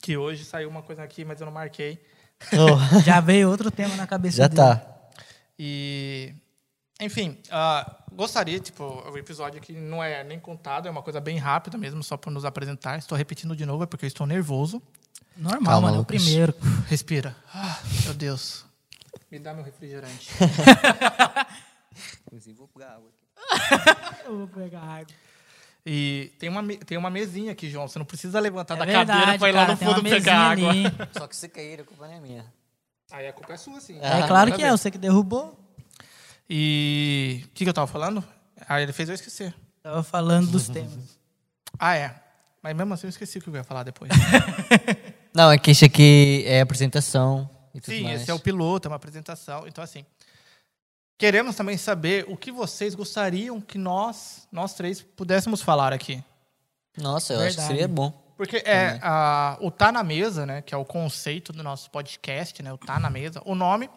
[0.00, 2.00] Que hoje saiu uma coisa aqui, mas eu não marquei.
[2.52, 4.56] Oh, Já veio outro tema na cabeça já dele.
[4.60, 4.82] tá.
[5.58, 6.34] E,
[7.00, 11.38] enfim, ah, gostaria, tipo, o episódio aqui não é nem contado, é uma coisa bem
[11.38, 12.98] rápida mesmo, só para nos apresentar.
[12.98, 14.82] Estou repetindo de novo, é porque eu estou nervoso.
[15.36, 15.94] Normal, Calma, mano.
[15.94, 16.22] É o Lucas.
[16.22, 16.54] primeiro.
[16.88, 17.36] Respira.
[17.54, 18.64] Ah, meu Deus.
[19.30, 20.30] Me dá meu refrigerante.
[22.56, 24.24] Vou pegar água aqui.
[24.26, 25.06] Eu vou pegar água.
[25.88, 27.86] E tem uma, tem uma mesinha aqui, João.
[27.86, 29.94] Você não precisa levantar É da verdade, cadeira para ir lá cara, no tem uma
[29.96, 30.70] fundo pegar água.
[30.70, 30.84] ali.
[31.16, 32.44] Só que se cair, a culpa não é minha.
[33.12, 33.96] Aí a culpa é sua, sim.
[34.00, 35.56] É Ah, claro que é, você que derrubou.
[36.50, 38.22] E o que, que eu tava falando?
[38.68, 39.54] Ah, ele fez eu esquecer.
[39.80, 41.16] Tava falando dos temas.
[41.78, 42.14] Ah, é.
[42.60, 44.10] Mas mesmo assim eu esqueci o que eu ia falar depois.
[45.32, 48.22] Não, é que isso aqui é apresentação e tudo Sim, mais.
[48.22, 49.68] esse é o piloto, é uma apresentação.
[49.68, 50.04] Então, assim,
[51.18, 56.22] queremos também saber o que vocês gostariam que nós, nós três, pudéssemos falar aqui.
[56.96, 57.68] Nossa, eu acho que Verdade.
[57.68, 58.12] seria bom.
[58.36, 60.60] Porque é a, o Tá na Mesa, né?
[60.62, 62.72] Que é o conceito do nosso podcast, né?
[62.72, 63.40] O Tá na Mesa.
[63.44, 63.88] O nome,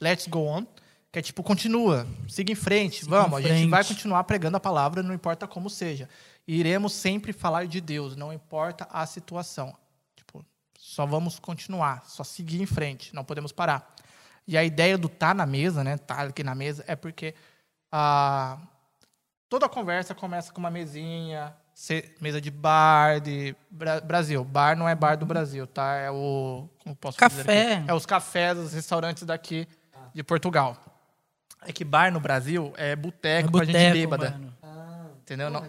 [0.00, 0.64] Let's Go On,
[1.10, 3.96] Que é tipo, continua, siga em frente, Siga vamos, em a gente vai frente.
[3.96, 6.08] continuar pregando a palavra, não importa como seja.
[6.46, 9.74] Iremos sempre falar de Deus, não importa a situação.
[10.14, 10.44] Tipo,
[10.78, 13.94] só vamos continuar, só seguir em frente, não podemos parar.
[14.48, 15.98] E a ideia do tá na mesa, né?
[15.98, 17.34] Tá aqui na mesa, é porque
[17.92, 18.58] ah,
[19.48, 21.54] toda a conversa começa com uma mesinha,
[22.20, 24.42] mesa de bar de Bra- Brasil.
[24.42, 25.96] Bar não é bar do Brasil, tá?
[25.96, 26.66] É o.
[26.82, 27.84] Como posso dizer Café.
[27.86, 29.68] É os cafés, os restaurantes daqui
[30.14, 30.76] de Portugal.
[31.66, 34.30] É que bar no Brasil é É boteco pra gente boteco, bêbada.
[34.30, 34.54] mano.
[35.20, 35.50] Entendeu?
[35.50, 35.62] Não,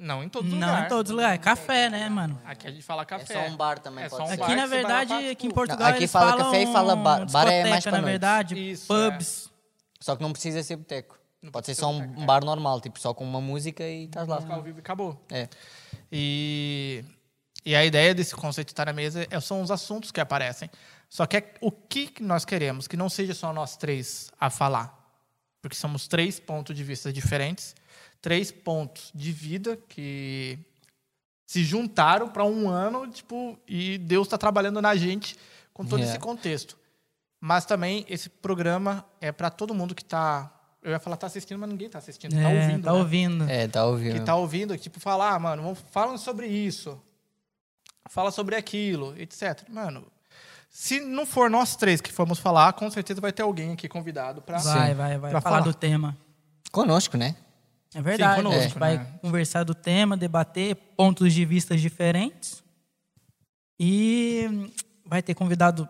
[0.00, 0.86] não em todos os Não, lugares.
[0.86, 1.40] em todos os lugares.
[1.44, 2.40] Café, né, mano?
[2.44, 3.34] Aqui a gente fala É café.
[3.34, 4.42] só um bar também, É pode só um ser.
[4.42, 7.30] Aqui, na verdade, aqui em Portugal aqui eles fala falam café e fala bar.
[7.30, 8.10] Bar é mais pra na noite.
[8.10, 8.70] verdade.
[8.70, 9.10] Isso, é.
[9.10, 9.50] pubs.
[10.00, 11.18] Só que não precisa ser boteco.
[11.42, 12.26] Não Pode ser só um é.
[12.26, 14.36] bar normal, tipo só com uma música e estás lá.
[14.36, 15.24] Música ao vivo e acabou.
[15.30, 15.48] É.
[16.12, 17.04] E,
[17.64, 20.70] e a ideia desse conceito de estar na mesa é- são os assuntos que aparecem.
[21.08, 24.98] Só que é o que nós queremos, que não seja só nós três a falar.
[25.62, 27.74] Porque somos três pontos de vista diferentes,
[28.20, 30.58] três pontos de vida que
[31.46, 35.36] se juntaram para um ano, tipo, e Deus está trabalhando na gente
[35.74, 36.12] com todo Yeah.
[36.14, 36.78] esse contexto.
[37.40, 40.52] Mas também esse programa é para todo mundo que está.
[40.82, 42.84] Eu ia falar tá assistindo, mas ninguém está assistindo, está É, ouvindo.
[42.84, 42.98] tá né?
[42.98, 43.48] ouvindo.
[43.50, 44.12] É, tá ouvindo.
[44.14, 47.00] que tá ouvindo, tipo, falar, ah, mano, vamos, falam sobre isso.
[48.08, 49.62] Fala sobre aquilo, etc.
[49.68, 50.06] Mano,
[50.68, 54.40] se não for nós três que formos falar, com certeza vai ter alguém aqui convidado
[54.42, 54.58] pra.
[54.58, 55.30] Vai, vai, vai.
[55.30, 55.66] Pra falar, falar.
[55.70, 56.16] do tema.
[56.72, 57.34] Conosco, né?
[57.94, 58.36] É verdade.
[58.36, 59.18] conosco, a gente vai né?
[59.20, 62.62] conversar do tema, debater pontos de vista diferentes.
[63.78, 64.70] E
[65.04, 65.88] vai ter convidado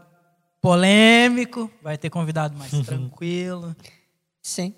[0.61, 3.77] polêmico, vai ter convidado mais tranquilo.
[4.43, 4.75] Sim.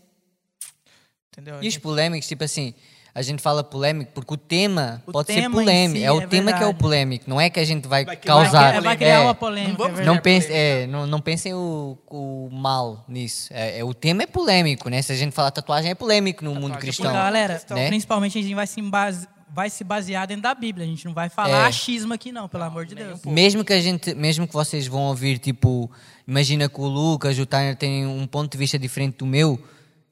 [1.28, 1.62] Entendeu?
[1.62, 2.74] E os polêmicos, tipo assim,
[3.14, 5.98] a gente fala polêmico porque o tema O pode tema ser polêmico.
[5.98, 6.78] si é o é tema que é o verdade.
[6.78, 8.68] polêmico, não é que a gente vai, Vai causar.
[8.70, 9.76] criar- vai criar É, uma polêmica.
[9.78, 10.20] Não é Não, verdade.
[10.22, 10.68] pense, polêmica.
[10.82, 13.48] é, não, não pensem o, o mal nisso.
[13.52, 15.02] É, é- o tema é polêmico, né?
[15.02, 17.06] Se a gente falar tatuagem, é polêmico no mundo Tatuagem é cristão.
[17.10, 17.62] Porque, galera.
[17.70, 17.88] Né?
[17.88, 20.86] principalmente a gente vai se, embase- vai se basear dentro da Bíblia.
[20.86, 21.66] A gente não vai falar É.
[21.66, 23.10] achismo aqui, não, pelo amor de um Deus.
[23.20, 23.30] pouco.
[23.30, 25.90] Mesmo que a gente, mesmo que vocês vão ouvir, tipo,
[26.26, 29.62] imagina que o Lucas, o Tyler tem um ponto de vista diferente do meu,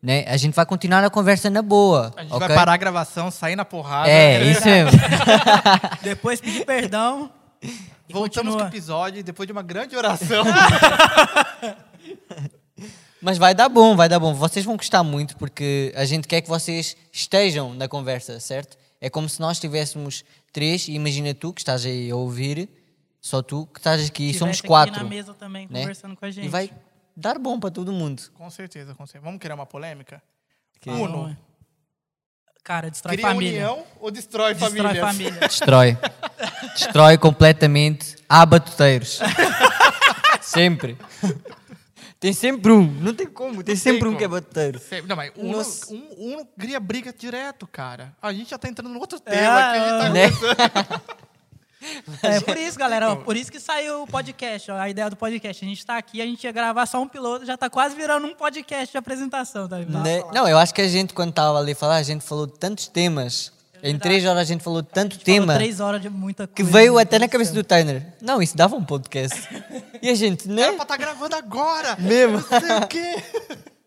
[0.03, 0.25] né?
[0.27, 2.13] A gente vai continuar a conversa na boa.
[2.17, 2.49] A gente ok?
[2.49, 4.09] vai parar a gravação, sair na porrada.
[4.11, 4.99] É, isso mesmo.
[6.03, 7.31] Depois pedir perdão.
[7.63, 8.59] e Voltamos continua.
[8.59, 10.45] com o episódio depois de uma grande oração.
[13.23, 14.33] Mas vai dar bom, vai dar bom.
[14.33, 18.79] Vocês vão gostar muito porque a gente quer que vocês estejam na conversa, certo?
[18.99, 22.69] É como se nós tivéssemos três e imagina tu que estás aí a ouvir,
[23.21, 24.95] só tu que estás aqui e somos Tivesse quatro.
[24.95, 25.81] aqui na mesa também, né?
[25.81, 26.47] conversando com a gente.
[26.47, 26.71] E vai
[27.21, 28.23] dar bom para todo mundo.
[28.35, 29.25] com certeza, com certeza.
[29.25, 30.23] Vamos criar uma polêmica?
[30.83, 31.37] Fala, Uno.
[32.65, 33.53] Cara, destrói Cria família.
[33.73, 35.07] união ou destrói, Destrói famílias?
[35.07, 35.41] família.
[35.49, 35.99] Destrói.
[36.75, 38.17] Destrói completamente.
[38.29, 39.19] Há batuteiros.
[40.41, 40.97] sempre.
[42.19, 42.83] Tem sempre um.
[42.87, 43.63] Não tem como.
[43.65, 44.19] Tem sempre um como.
[44.19, 44.79] que é batuteiro.
[44.79, 45.93] Sempre- Não, mas Uno, Nossa.
[45.93, 48.15] um, Uno cria briga direto, cara.
[48.21, 51.01] A gente já tá entrando no outro tema que a gente tá Né?
[52.23, 53.11] É por isso, galera.
[53.13, 55.65] ó, por isso que saiu o podcast, ó, a ideia do podcast.
[55.65, 58.27] A gente tá aqui, a gente ia gravar só um piloto, já tá quase virando
[58.27, 60.03] um podcast de apresentação, tá ligado?
[60.05, 60.23] Né?
[60.33, 62.87] Não, eu acho que a gente, quando estava ali falar, a gente falou de tantos
[62.89, 63.53] temas.
[63.83, 66.63] em três horas a gente falou de tanto Falou tema três horas de muita que
[66.63, 66.71] coisa.
[66.71, 68.07] veio meu até na cabeça do Tyner.
[68.21, 69.49] Não, isso dava um podcast.
[70.03, 70.73] E a gente, Era né?
[70.73, 71.97] pra estar gravando agora.
[71.99, 72.37] Mesmo.
[72.51, 73.23] Não sei o quê.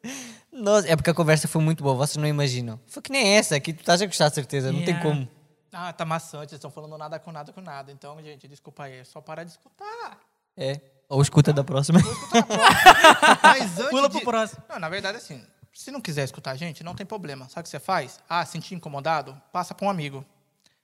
[0.51, 2.79] Nossa, é porque a conversa foi muito boa, vocês não imaginam.
[2.87, 5.03] Foi que nem essa, aqui tu estás a gostar, certeza, não tem Yeah.
[5.09, 5.27] como.
[5.73, 6.49] Ah, tá maçante.
[6.49, 7.91] Vocês estão falando nada com nada com nada.
[7.91, 8.99] Então, gente, desculpa aí.
[8.99, 10.19] É só parar de escutar.
[10.55, 10.79] É.
[11.09, 11.99] Ou escuta da próxima.
[13.41, 14.15] Mas antes Pula de...
[14.17, 14.63] pro próximo.
[14.69, 17.47] Não, na verdade, assim, se não quiser escutar a gente, não tem problema.
[17.49, 18.19] Sabe o que você faz?
[18.29, 19.39] Ah, sentir incomodado?
[19.51, 20.23] Passa pra um amigo.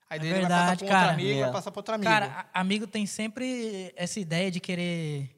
[0.10, 1.14] Aí daí ele vai passar verdade, pra outro cara.
[1.14, 1.54] amigo, vai Yeah.
[1.54, 2.10] passar pra outro amigo.
[2.12, 5.30] Cara, amigo tem sempre essa ideia de querer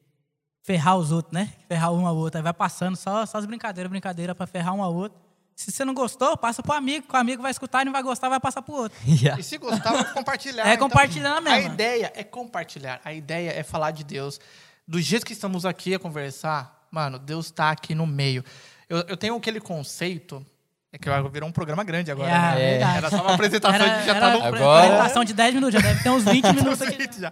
[0.63, 1.53] ferrar os outros, né?
[1.67, 2.37] Ferrar um ao outro.
[2.37, 5.19] Aí vai passando só, só as brincadeiras, brincadeira pra ferrar um ao outro.
[5.61, 8.01] Se você não gostou, passa pro amigo, que o amigo vai escutar e não vai
[8.01, 8.97] gostar, vai passar pro outro.
[9.05, 9.39] Yeah.
[9.39, 10.67] E se gostar, vamos compartilhar.
[10.67, 11.73] É compartilhar A mesmo.
[11.73, 12.99] ideia é compartilhar.
[13.05, 14.39] A ideia é falar de Deus.
[14.87, 18.43] Do jeito que estamos aqui a conversar, mano, Deus está aqui no meio.
[18.89, 20.45] Eu, eu tenho aquele conceito.
[20.91, 22.29] É que vai virar um programa grande agora.
[22.29, 22.55] É, né?
[22.71, 22.97] verdade.
[22.97, 25.73] Era só uma apresentação Era, que já era tá no Agora- apresentação de 10 minutos,
[25.79, 26.91] já deve ter uns 20 minutos aqui.
[26.93, 27.31] conceito já.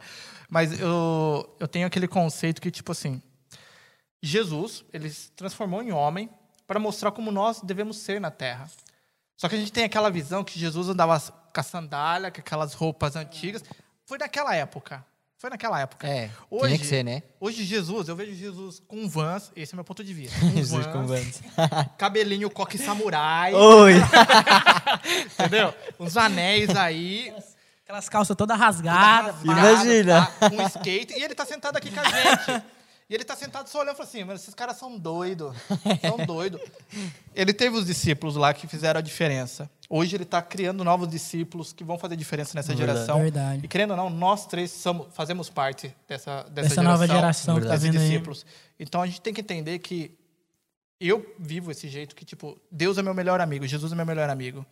[0.49, 3.21] Mas eu, eu tenho aquele conceito que, tipo assim,
[4.21, 6.29] Jesus, ele se transformou em homem
[6.69, 8.69] para mostrar como nós devemos ser na terra.
[9.35, 12.75] Só que a gente tem aquela visão que Jesus andava com a sandália, com aquelas
[12.75, 13.63] roupas antigas.
[14.05, 15.03] Foi naquela época.
[15.39, 16.07] Foi naquela época.
[16.07, 17.23] É, Hoje, tinha que ser, né?
[17.39, 20.37] Hoje, Jesus, eu vejo Jesus com vans, esse é o meu ponto de vista.
[20.45, 21.41] Com Jesus vans, com vans.
[21.97, 23.93] Cabelinho coque samurai, Oi!
[25.25, 25.73] entendeu?
[25.99, 27.33] Uns anéis aí,
[27.83, 29.37] Aquelas calças todas rasgadas.
[29.37, 30.31] rasgado, Imagina.
[30.39, 30.51] tá?
[30.53, 31.13] Um skate.
[31.17, 32.63] E ele tá sentado aqui com a gente.
[33.09, 35.55] E ele tá sentado só olhando e falou assim, mas esses caras são doidos.
[35.99, 36.61] São doidos.
[37.33, 39.67] Ele teve os discípulos lá que fizeram a diferença.
[39.89, 42.99] Hoje ele está criando novos discípulos que vão fazer diferença nessa Verdade.
[42.99, 43.19] geração.
[43.19, 43.65] Verdade.
[43.65, 47.65] E querendo ou não, nós três somos, fazemos parte dessa, dessa, Dessa nova geração que
[47.65, 48.45] tá discípulos.
[48.79, 50.15] Então a gente tem que entender que
[50.99, 54.29] eu vivo esse jeito que, tipo, Deus é meu melhor amigo, Jesus é meu melhor
[54.29, 54.63] amigo.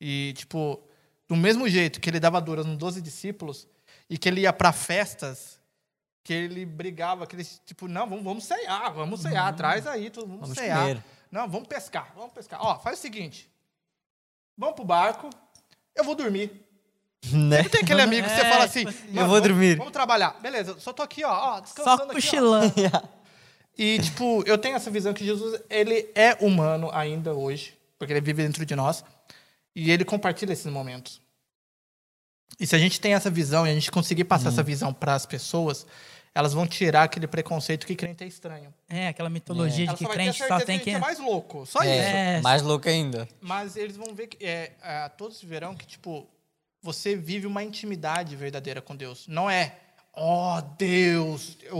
[0.00, 0.82] E, tipo,
[1.28, 3.68] do mesmo jeito que ele dava duras nos 12 discípulos
[4.10, 5.60] e que ele ia para festas,
[6.26, 10.26] que ele brigava, que ele, tipo, não, vamos, vamos ceiar, vamos ceiar, traz aí, tudo,
[10.26, 10.80] vamos, Vamos ceiar.
[10.80, 11.04] comer.
[11.30, 12.58] Não, vamos pescar, vamos pescar.
[12.60, 13.48] Ó, faz o seguinte,
[14.58, 15.30] vamos pro barco,
[15.94, 16.50] eu vou dormir.
[17.32, 17.62] Né?
[17.64, 19.76] Tem aquele amigo que você É, fala assim, tipo assim, "Mano, eu vou vamos- dormir."
[19.78, 20.38] Vamos trabalhar.
[20.40, 22.14] Beleza, só tô aqui, ó, ó Só descansando aqui, ó.
[22.14, 22.74] cochilando.
[23.78, 28.22] E, tipo, eu tenho essa visão que Jesus, ele é humano ainda hoje, porque ele
[28.22, 29.04] vive dentro de nós,
[29.74, 31.20] e ele compartilha esses momentos.
[32.58, 34.52] E se a gente tem essa visão e a gente conseguir passar Uhum.
[34.52, 35.86] essa visão para as pessoas,
[36.36, 38.72] elas vão tirar aquele preconceito que crente é estranho.
[38.90, 40.90] É, aquela mitologia de Ela que só vai ter crente certeza só tem que que.
[40.90, 41.88] é mais louco, só isso.
[41.90, 42.40] É, É.
[42.42, 43.26] mais louco ainda.
[43.40, 46.28] Mas eles vão ver que é, é, todos verão que, tipo,
[46.82, 49.26] você vive uma intimidade verdadeira com Deus.
[49.26, 49.76] Não é,
[50.12, 51.78] ó Deus, o,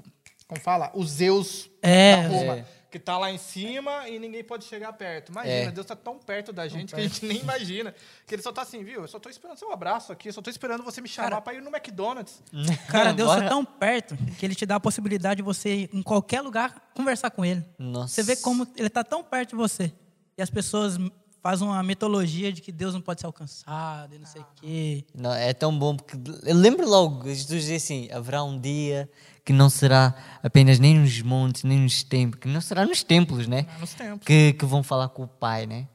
[0.00, 0.02] o.
[0.48, 0.90] Como fala?
[0.92, 2.64] O Zeus É, da Roma, É.
[2.94, 5.32] que tá lá em cima e ninguém pode chegar perto.
[5.32, 5.70] Imagina, É.
[5.72, 7.92] Deus tá tão perto da gente que a gente nem imagina.
[8.24, 9.00] Que ele só tá assim, viu?
[9.02, 11.40] Eu só tô esperando seu abraço aqui, eu só tô esperando você me chamar Cara-
[11.40, 12.40] pra ir no McDonald's.
[12.88, 13.42] Cara, Deus Bora.
[13.42, 16.92] tá tão perto que ele te dá a possibilidade de você, ir em qualquer lugar,
[16.94, 17.64] conversar com ele.
[17.76, 18.14] Nossa.
[18.14, 19.92] Você vê como ele tá tão perto de você.
[20.38, 20.96] E as pessoas
[21.44, 25.04] fazem uma mitologia de que Deus não pode ser alcançado e não sei o quê.
[25.14, 29.10] Não, é tão bom porque eu lembro logo, Jesus dizia assim: haverá um dia
[29.44, 33.46] que não será apenas nem nos montes, nem nos templos, que não será nos templos,
[33.46, 33.66] né?
[33.78, 34.26] Nos tempos.
[34.26, 35.86] Que, que vão falar com o Pai, né?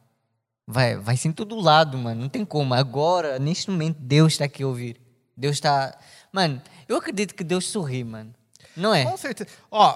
[0.68, 2.22] Vai, vai ser em todo lado, mano.
[2.22, 2.76] Não tem como.
[2.76, 5.02] Agora, neste momento, Deus está aqui a ouvir.
[5.36, 5.98] Deus está.
[6.32, 8.36] Mano, eu acredito que Deus sorri, mano.
[8.78, 9.04] Não é?
[9.04, 9.50] Com certeza.
[9.72, 9.94] Ó,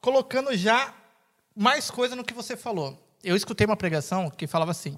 [0.00, 0.94] colocando já
[1.54, 3.03] mais coisa no que você falou.
[3.24, 4.96] Eu escutei uma pregação que falava assim: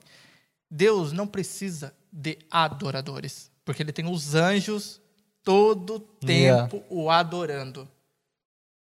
[0.71, 5.01] Deus não precisa de adoradores, porque ele tem os anjos
[5.43, 6.67] todo Yeah.
[6.69, 7.89] tempo o adorando.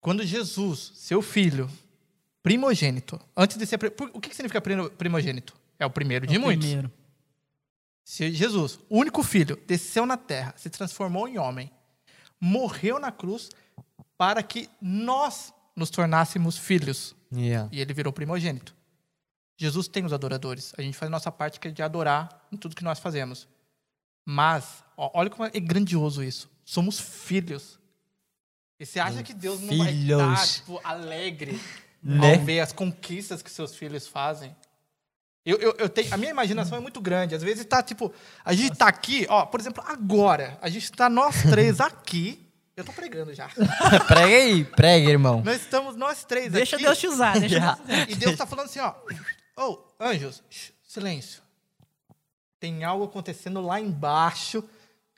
[0.01, 1.69] Quando Jesus, seu filho,
[2.41, 3.79] primogênito, antes de ser.
[4.13, 5.53] O que significa primo- primogênito?
[5.79, 6.65] É o primeiro de É o muitos.
[6.65, 6.91] Primeiro.
[8.03, 11.69] Se Jesus, o único filho, desceu na terra, se transformou em homem,
[12.39, 13.49] morreu na cruz
[14.17, 17.13] para que nós nos tornássemos filhos.
[17.31, 17.67] Yeah.
[17.71, 18.73] E ele virou primogênito.
[19.57, 20.73] Jesus tem os adoradores.
[20.77, 23.47] A gente faz a nossa parte que é de adorar em tudo que nós fazemos.
[24.23, 26.49] Mas, ó, olha como é grandioso isso.
[26.63, 27.79] Somos filhos.
[28.79, 31.59] E você acha que Deus não vai estar, tipo, alegre
[32.03, 32.35] Né?
[32.35, 34.55] ao ver as conquistas que seus filhos fazem?
[35.43, 37.33] Eu, eu, eu tenho, a minha imaginação é muito grande.
[37.33, 41.09] Às vezes tá, tipo, a gente tá aqui, ó, por exemplo, agora, a gente tá
[41.09, 42.45] nós três aqui.
[42.75, 43.49] Eu tô pregando já.
[44.07, 45.41] prega aí, prega, irmão.
[45.43, 46.85] Nós estamos nós três Deixa aqui.
[46.85, 47.59] Deus te usar, deixa.
[47.59, 48.09] Deus te usar.
[48.11, 48.93] E Deus tá falando assim, ó.
[49.57, 51.41] Ô, anjos, shh, silêncio.
[52.59, 54.63] Tem algo acontecendo lá embaixo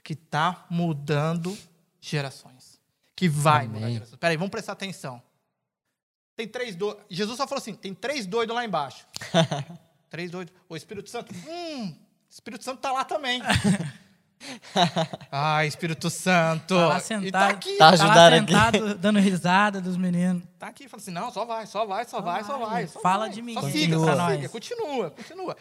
[0.03, 1.57] que tá mudando
[1.99, 2.79] gerações.
[3.15, 3.93] Que vai mudar Amém.
[3.93, 4.17] gerações.
[4.17, 5.21] Peraí, vamos prestar atenção.
[6.35, 7.03] Tem três doidos.
[7.09, 9.05] Jesus só falou assim: tem três doidos lá embaixo.
[10.09, 10.53] três doidos.
[10.69, 11.33] O Espírito Santo.
[11.47, 11.95] Hum,
[12.29, 13.41] Espírito Santo tá lá também.
[15.31, 16.75] Ai, Espírito Santo.
[16.75, 17.51] Tá lá E tá sentado.
[17.51, 17.77] aqui.
[17.77, 18.51] Tá Tá lá ajudando aqui.
[18.53, 20.43] sentado, dando risada dos meninos.
[20.57, 22.87] Tá aqui, fala assim, não, só vai, só vai, só vai, só vai.
[22.87, 23.29] só Fala vai.
[23.33, 23.81] de mim, Só continua.
[23.81, 24.35] siga, pra só nós.
[24.35, 25.57] siga, continua, continua.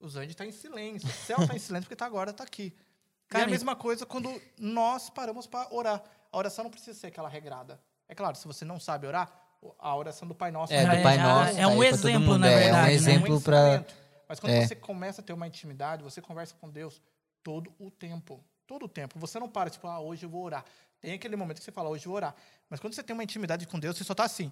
[0.00, 2.64] Os anjos estão em silêncio, o céu está em silêncio porque tá agora, tá aqui.
[2.64, 6.02] e é Cara, a mesma coisa quando nós paramos para orar.
[6.32, 7.80] A oração não precisa ser aquela regrada.
[8.08, 9.30] É claro, se você não sabe orar,
[9.78, 11.58] a oração do Pai Nosso É, Já do Pai já Nosso.
[11.58, 12.92] é tá um exemplo, na é, verdade, É um né?
[12.92, 13.58] exemplo pra.
[13.58, 13.94] ensinamento.
[14.28, 14.66] Mas quando é.
[14.66, 17.00] você começa a ter uma intimidade, você conversa com Deus
[17.44, 18.42] todo o tempo.
[18.66, 19.18] Todo o tempo.
[19.20, 20.64] Você não para, tipo, ah, hoje eu vou orar.
[21.00, 22.34] Tem aquele momento que você fala, hoje eu vou orar.
[22.68, 24.50] Mas quando você tem uma intimidade com Deus, você só tá assim.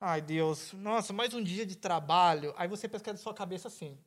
[0.00, 2.54] Ai, Deus, nossa, mais um dia de trabalho.
[2.56, 3.98] Aí você pesca da sua cabeça assim.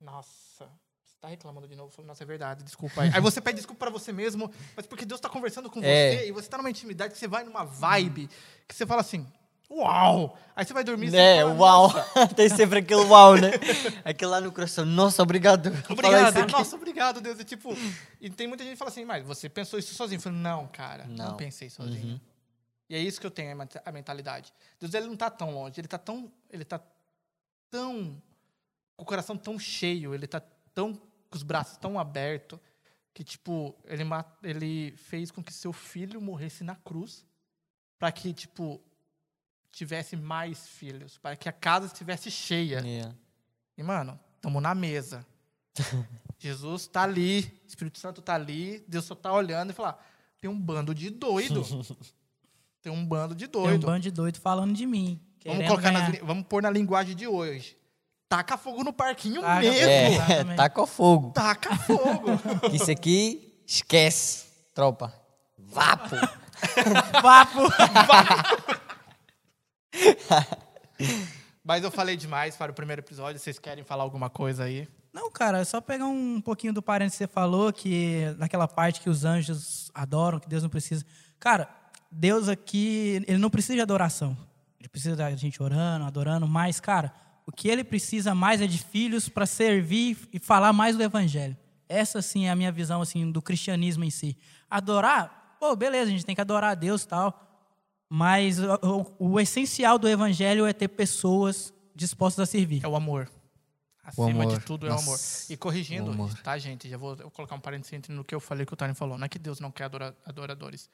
[0.00, 0.64] Nossa,
[1.04, 1.90] você tá reclamando de novo?
[1.90, 3.02] Falo, Nossa, é verdade, desculpa.
[3.02, 6.18] Aí, aí você pede desculpa pra você mesmo, mas porque Deus tá conversando com É.
[6.18, 8.28] você e você tá numa intimidade que você vai numa vibe
[8.68, 9.26] que você fala assim,
[9.70, 10.36] uau!
[10.56, 11.82] Aí você vai dormir você É, fala, uau.
[11.92, 13.50] "Nossa, Tem sempre aquele uau, né?
[14.04, 14.84] Aquele lá no coração.
[14.84, 15.68] Nossa, obrigado.
[15.88, 17.38] Obrigado, nossa, obrigado, Deus.
[17.40, 17.70] E, tipo,
[18.20, 20.18] e tem muita gente que fala assim, mas você pensou isso sozinho?
[20.18, 21.30] Eu falei, não, cara, não, Não.
[21.32, 21.36] Uhum.
[21.36, 22.20] pensei sozinho.
[22.90, 24.52] E é isso que eu tenho, a menta- a mentalidade.
[24.80, 26.80] Deus, ele não tá tão longe, ele tá tão, ele tá
[27.70, 28.20] tão,
[28.96, 30.40] com o coração tão cheio, ele tá
[30.74, 32.58] tão, com os braços tão abertos,
[33.12, 34.04] que, tipo, ele,
[34.42, 37.26] ele fez com que seu filho morresse na cruz,
[37.98, 38.80] para que, tipo,
[39.78, 42.80] tivesse mais filhos, para que a casa estivesse cheia.
[42.80, 43.14] Yeah.
[43.76, 45.24] E, mano, estamos na mesa.
[46.38, 49.98] Jesus tá ali, Espírito Santo tá ali, Deus só tá olhando e fala:
[50.40, 51.62] tem um bando de doido.
[52.80, 53.86] Tem um bando de Tem um doido.
[53.86, 55.20] bando de doido falando de mim.
[55.44, 57.76] vamos, colocar li- vamos pôr na linguagem de hoje.
[58.28, 59.90] Taca fogo no parquinho Taca mesmo.
[59.90, 61.32] É, taca fogo.
[61.32, 62.30] Taca fogo.
[62.72, 65.12] Isso aqui, esquece, tropa.
[65.58, 66.14] Vapo.
[67.20, 68.78] Papo!
[71.64, 73.40] Mas eu falei demais para o primeiro episódio.
[73.40, 74.88] Vocês querem falar alguma coisa aí?
[75.12, 79.00] Não, cara, é só pegar um pouquinho do parente que você falou, que naquela parte
[79.00, 81.04] que os anjos adoram, que Deus não precisa.
[81.38, 81.68] Cara,
[82.10, 84.36] Deus aqui, ele não precisa de adoração.
[84.78, 87.12] Ele precisa da gente orando, adorando, mas, cara,
[87.46, 91.56] o que ele precisa mais é de filhos para servir e falar mais do evangelho.
[91.88, 94.36] Essa, sim, é a minha visão, assim, do cristianismo em si.
[94.70, 97.47] Adorar, pô, beleza, a gente tem que adorar a Deus e tal,
[98.08, 98.74] mas o,
[99.18, 102.84] o- o essencial do evangelho é ter pessoas dispostas a servir.
[102.84, 103.30] É o amor.
[104.02, 104.58] Acima amor.
[104.58, 105.04] de tudo é o amor.
[105.12, 106.32] Nossa, E corrigindo, o amor.
[106.42, 106.88] tá, gente?
[106.88, 109.18] Já vou, vou colocar um parênteses entre no que eu falei que o Tony falou.
[109.18, 110.88] Não é que Deus não quer adora- adoradores.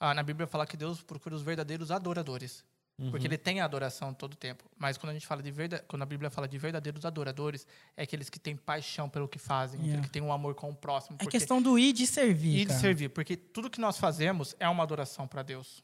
[0.00, 2.64] Ah, na Bíblia fala que Deus procura os verdadeiros adoradores.
[3.12, 4.64] Porque ele tem a adoração todo tempo.
[4.76, 7.64] Mas quando a gente fala de verda, quando a Bíblia fala de verdadeiros adoradores,
[7.96, 10.02] é aqueles que têm paixão pelo que fazem, Yeah.
[10.02, 11.16] que tem um amor com o próximo.
[11.20, 12.58] É questão do ir de servir.
[12.58, 15.80] e de servir, porque tudo que nós fazemos é uma adoração para Deus.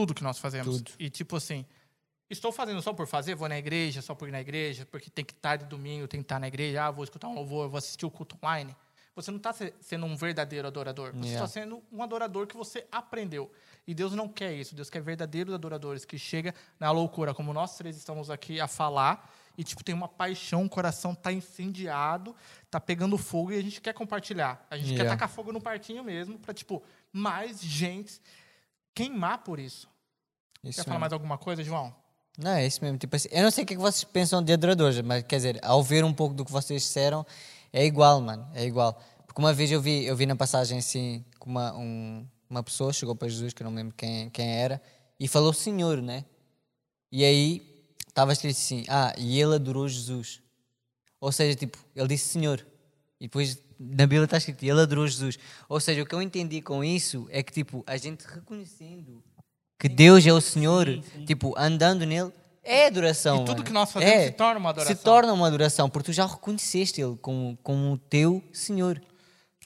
[0.00, 0.78] Tudo que nós fazemos.
[0.78, 0.92] Tudo.
[0.98, 1.64] E tipo assim,
[2.30, 5.24] estou fazendo só por fazer, vou na igreja, só por ir na igreja, porque tem
[5.24, 7.76] que estar de domingo, tem que estar na igreja, ah, vou escutar um louvor, vou
[7.76, 8.74] assistir o culto online.
[9.14, 11.10] Você não está sendo um verdadeiro adorador.
[11.12, 11.46] Você está Yeah.
[11.48, 13.50] sendo um adorador que você aprendeu.
[13.86, 14.74] E Deus não quer isso.
[14.74, 19.30] Deus quer verdadeiros adoradores que chega na loucura, como nós três estamos aqui a falar,
[19.58, 22.34] e tipo tem uma paixão, o coração tá incendiado,
[22.70, 24.64] tá pegando fogo e a gente quer compartilhar.
[24.70, 25.10] A gente quer Yeah.
[25.10, 26.82] tacar fogo no parquinho mesmo, para tipo
[27.12, 28.20] mais gente
[28.94, 29.88] queimar por isso.
[30.64, 31.00] Isso Quer falar mesmo.
[31.00, 31.94] mais alguma coisa, João?
[32.38, 32.98] Não, é isso mesmo.
[32.98, 35.58] Tipo assim, eu não sei o que, é vocês pensam de adoradores, mas quer dizer,
[35.62, 37.24] ao ver um pouco do que vocês disseram,
[37.72, 38.48] é igual, mano.
[38.54, 39.00] É igual.
[39.26, 42.92] Porque uma vez eu vi, eu vi na passagem assim, que uma, um- uma pessoa
[42.92, 44.82] chegou para Jesus, que eu não lembro quem, quem era,
[45.18, 46.24] e falou Senhor, né?
[47.12, 50.40] E aí estava escrito assim: Ah, e ele adorou Jesus.
[51.20, 52.64] Ou seja, tipo, ele disse Senhor.
[53.20, 55.38] E depois na Bíblia está escrito: ele adorou Jesus.
[55.68, 59.22] Ou seja, o que eu entendi com isso é que, tipo, a gente reconhecendo
[59.78, 60.86] que Deus é o Senhor,
[61.26, 63.36] tipo, andando nele, é adoração.
[63.36, 63.64] E tudo mano.
[63.64, 64.96] que nós fazemos É, se torna uma adoração.
[64.96, 69.00] Se torna uma adoração, porque tu já reconheceste ele como, como o teu Senhor.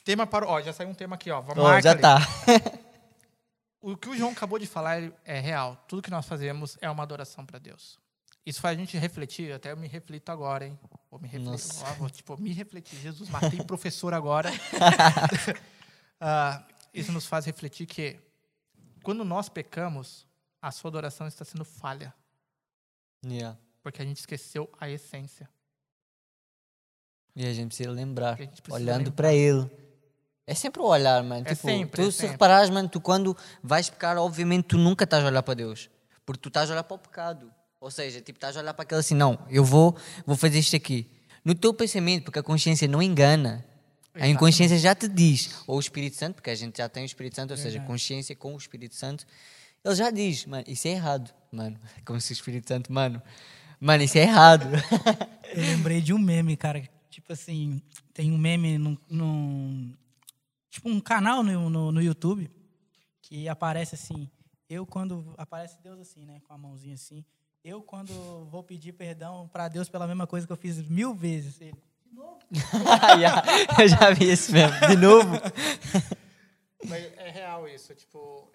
[0.05, 0.47] Tema para.
[0.47, 1.41] Ó, já saiu um tema aqui, ó.
[1.41, 2.01] Vamos marca já ali.
[2.01, 2.21] tá.
[3.87, 5.77] O que o João acabou de falar é real.
[5.87, 7.99] Tudo que nós fazemos é uma adoração para Deus.
[8.47, 10.79] Isso faz a gente refletir, até eu me reflito agora, hein?
[11.15, 11.81] Vou me refletir.
[11.85, 12.99] Ó, vou, tipo, me refletir.
[12.99, 14.51] Jesus, matei professor agora.
[16.21, 18.19] Ah, isso nos faz refletir que
[19.03, 20.27] quando nós pecamos,
[20.63, 22.15] a sua adoração está sendo falha,
[23.27, 23.59] Yeah.
[23.83, 25.49] porque a gente esqueceu a essência.
[27.37, 29.69] E a gente precisa lembrar, gente precisa olhando para ele.
[30.47, 31.47] É sempre o olhar, mano.
[31.47, 32.33] É tipo, sempre, tu é se sempre.
[32.33, 35.91] reparares, mano, tu quando vais pecar, obviamente tu nunca estás a olhar para Deus.
[36.25, 37.53] Porque tu estás a olhar para o pecado.
[37.85, 40.75] Ou seja, tipo, estás a olhar para aquele assim, não, eu vou, vou fazer isto
[40.75, 41.07] aqui.
[41.45, 43.63] No teu pensamento, porque a consciência não engana.
[44.15, 47.05] A inconsciência já te diz, ou o Espírito Santo, porque a gente já tem o
[47.05, 49.27] Espírito Santo, ou seja, consciência com o Espírito Santo,
[49.85, 51.79] ele já diz, mano, isso é errado, mano.
[52.07, 53.21] Como se o Espírito Santo, mano,
[53.79, 54.67] mano, isso é errado.
[55.55, 56.89] Eu lembrei de um meme, cara.
[57.11, 57.83] Tipo assim,
[58.15, 58.97] tem um meme num.
[59.11, 59.95] num-
[60.71, 62.51] tipo um canal no, no, no YouTube
[63.21, 64.27] que aparece assim.
[64.71, 65.35] Eu quando.
[65.37, 66.41] Aparece Deus assim, né?
[66.45, 67.23] Com a mãozinha assim.
[67.65, 68.13] Eu quando
[68.51, 71.61] vou pedir perdão pra Deus pela mesma coisa que eu fiz mil vezes.
[71.61, 71.75] Ele,
[73.21, 73.43] Já-
[73.83, 74.79] eu já vi isso mesmo.
[74.87, 75.31] De novo.
[76.87, 78.51] Mas é real isso, tipo.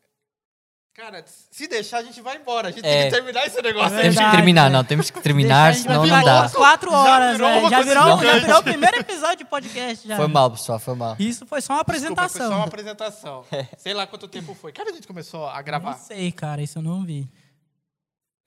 [0.94, 2.68] Cara, se deixar, a gente vai embora.
[2.68, 3.04] A gente É.
[3.04, 3.98] tem que terminar esse negócio.
[3.98, 4.70] É Temos que terminar, é.
[4.74, 4.84] não.
[4.84, 6.50] Temos que terminar, Deixa, a gente senão não dá.
[6.50, 7.58] quatro Já horas, virou né?
[7.60, 10.08] uma já, virou, já virou o primeiro episódio de podcast.
[10.08, 10.18] Já.
[10.18, 11.16] Foi mal, pessoal, foi mal.
[11.18, 12.50] Isso foi só uma Desculpa, foi apresentação.
[12.50, 13.46] só uma apresentação.
[13.78, 14.72] Sei lá quanto tempo foi.
[14.74, 15.94] Cara, a gente começou a Não gravar.
[15.96, 17.28] sei, cara, isso eu não vi.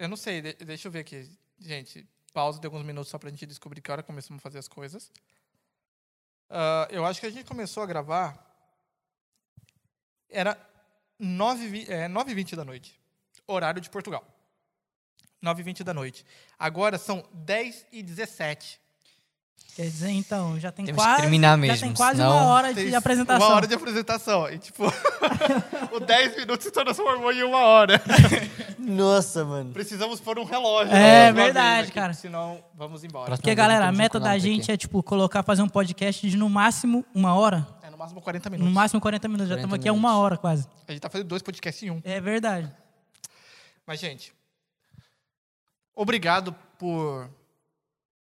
[0.03, 1.31] Eu não sei, de- deixa eu ver aqui.
[1.61, 4.67] Gente, pausa de alguns minutos só pra gente descobrir que hora começamos a fazer as
[4.67, 5.13] coisas.
[6.51, 8.37] Ah, eu acho que a gente começou a gravar.
[10.29, 10.59] Era
[11.21, 12.99] 9h20 é, 9h20 da noite.
[13.47, 14.27] Horário de Portugal.
[15.41, 16.27] 9h20 da noite.
[16.59, 18.81] Agora são 10h17.
[19.75, 21.23] Quer dizer, então, já tem Temos que quase.
[21.41, 23.47] Já mesmo, tem quase senão- uma hora Tem de apresentação.
[23.49, 24.51] Uma hora de apresentação.
[24.51, 24.85] E, tipo,
[25.93, 28.03] o 10 minutos se transformou em uma hora.
[28.79, 29.73] Nossa, mano.
[29.73, 30.93] Precisamos pôr um relógio.
[30.95, 32.13] É, verdade, aqui, cara.
[32.13, 33.31] Senão, vamos embora.
[33.35, 34.73] Porque, galera, a meta da gente aqui.
[34.73, 37.67] é, tipo, colocar, fazer um podcast de no máximo uma hora.
[37.83, 38.75] É, no máximo 40 No minutos.
[38.75, 39.49] máximo 40 minutos.
[39.49, 40.69] Já 40 estamos aqui há uma hora quase.
[40.87, 42.01] A gente tá fazendo dois podcasts em um.
[42.05, 42.71] É verdade.
[43.87, 44.35] Mas, gente,
[45.95, 47.31] obrigado por.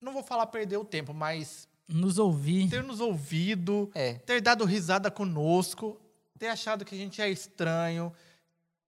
[0.00, 2.68] Não vou falar perder o tempo, mas Nos ouvir.
[2.70, 4.14] ter nos ouvido, É.
[4.14, 6.00] ter dado risada conosco,
[6.38, 8.12] ter achado que a gente é estranho,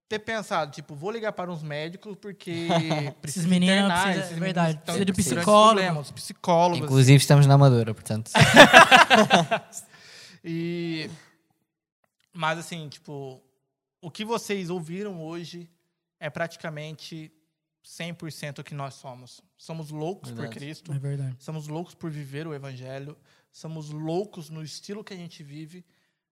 [0.09, 2.67] ter pensado, tipo, vou ligar para uns médicos porque
[3.23, 5.75] precisa meninos internar, precisa- esses meninos verdade, estão precisa de com grandes psicólogo.
[5.81, 6.85] problemas, psicólogos.
[6.85, 8.31] Inclusive estamos na Amadora, portanto.
[10.45, 11.09] E
[12.33, 13.41] mas assim, tipo,
[14.01, 15.69] o que vocês ouviram hoje
[16.19, 17.31] é praticamente
[17.85, 19.41] 100% o que nós somos.
[19.57, 20.59] Somos loucos por Verdade.
[20.59, 20.93] Cristo.
[20.93, 21.37] É verdade.
[21.39, 23.17] Somos loucos por viver o evangelho,
[23.53, 25.85] somos loucos no estilo que a gente vive,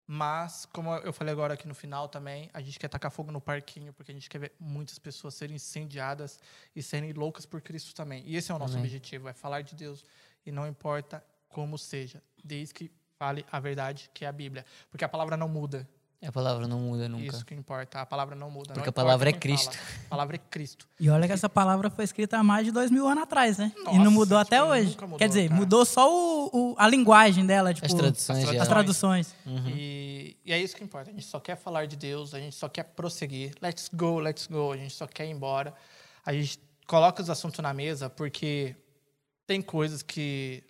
[0.07, 3.41] mas como eu falei agora aqui no final também, a gente quer tacar fogo no
[3.41, 6.39] parquinho porque a gente quer ver muitas pessoas serem incendiadas
[6.75, 8.23] e serem loucas por Cristo também.
[8.27, 8.87] E esse é o nosso Amém.
[8.87, 10.05] objetivo, é falar de Deus
[10.45, 15.05] e não importa como seja, desde que fale a verdade, que é a Bíblia, porque
[15.05, 15.89] a palavra não muda.
[16.23, 17.25] A palavra não muda nunca.
[17.25, 18.75] Isso que importa, a palavra não muda.
[18.75, 19.73] Porque não a palavra é Cristo.
[19.75, 20.87] fala, A palavra é Cristo.
[21.01, 23.73] E olha que essa palavra foi escrita há mais de dois mil anos atrás, né?
[23.75, 24.97] e Nossa, não mudou tipo, até hoje.
[25.01, 25.59] mudou, Quer dizer, cara.
[25.59, 29.35] mudou só o, o- a linguagem dela, tipo, As traduções, as traduções.
[29.75, 31.09] E, e é isso que importa.
[31.09, 33.55] A gente só quer falar de Deus, a gente só quer prosseguir.
[33.63, 34.73] Let's go, let's go.
[34.73, 35.73] A gente só quer ir embora.
[36.27, 38.77] A gente coloca os assuntos na mesa porque
[39.47, 40.63] tem coisas que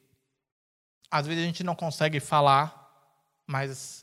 [1.11, 2.89] às vezes a gente não consegue falar,
[3.49, 4.03] mas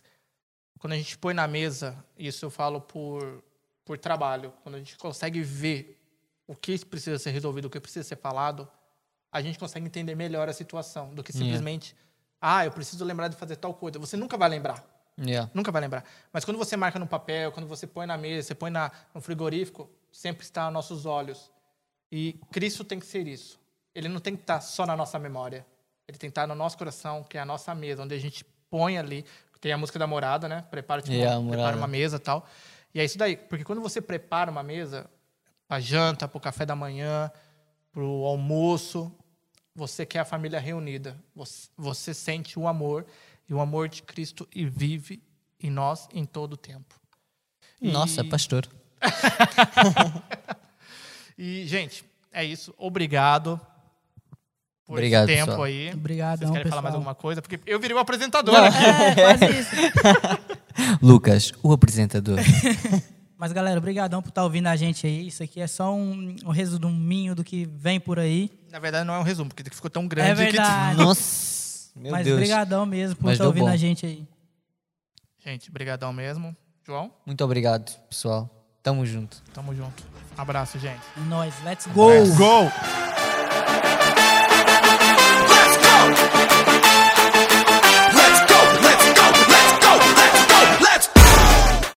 [0.78, 3.44] quando a gente põe na mesa, isso eu falo por,
[3.86, 6.00] por trabalho, quando a gente consegue ver
[6.46, 8.68] o que precisa ser resolvido, o que precisa ser falado,
[9.32, 11.46] a gente consegue entender melhor a situação do que Yeah.
[11.46, 11.96] simplesmente,
[12.42, 14.00] ah, eu preciso lembrar de fazer tal coisa.
[14.00, 14.86] Você nunca vai lembrar.
[15.20, 15.50] Yeah.
[15.54, 16.04] Nunca vai lembrar.
[16.32, 19.20] Mas quando você marca no papel, quando você põe na mesa, você põe na, no
[19.20, 21.52] frigorífico, sempre está aos nossos olhos.
[22.12, 23.60] E Cristo tem que ser isso.
[23.94, 25.66] Ele não tem que estar só na nossa memória.
[26.08, 28.46] Ele tem que estar no nosso coração, que é a nossa mesa, onde a gente
[28.70, 29.26] põe ali.
[29.60, 30.64] Tem a música da morada, né?
[30.70, 32.46] Prepara, tipo, Yeah, a prepara uma mesa e tal.
[32.94, 33.36] E é isso daí.
[33.36, 35.10] Porque quando você prepara uma mesa,
[35.68, 37.32] para janta, para o café da manhã,
[37.92, 39.12] para o almoço,
[39.76, 41.18] você quer a família reunida.
[41.36, 43.06] Você, você sente o amor
[43.50, 45.22] e o amor de Cristo e vive
[45.60, 46.96] em nós em todo o tempo.
[47.82, 48.68] E- Nossa, pastor.
[51.38, 52.74] E, gente, é isso.
[52.78, 53.62] Obrigado
[54.88, 55.64] por Obrigado, esse tempo pessoal.
[55.66, 55.92] aí.
[55.94, 57.10] Obrigadão, Vocês querem falar mais pessoal.
[57.10, 57.42] alguma coisa?
[57.42, 58.78] Porque eu virei o apresentador aqui.
[58.78, 59.76] É, quase isso.
[61.02, 62.40] Lucas, o apresentador.
[63.38, 65.28] Mas, galera, obrigadão por estar ouvindo a gente aí.
[65.28, 68.50] Isso aqui é só um, um resuminho do que vem por aí.
[68.72, 70.98] Na verdade, não é um resumo, porque ficou tão grande É verdade.
[71.04, 72.40] Nossa, meu Mas Deus.
[72.40, 73.72] brigadão mesmo por Mas estar deu ouvindo bom.
[73.72, 74.26] a gente aí.
[75.38, 75.50] que...
[75.50, 76.56] Gente, brigadão mesmo.
[76.86, 78.50] João, Muito obrigado, pessoal.
[78.82, 79.44] Tamo junto.
[79.54, 80.04] tamo junto.
[80.38, 81.02] Abraço, gente.
[81.18, 82.10] É nóis, let's go!
[82.38, 83.07] Go!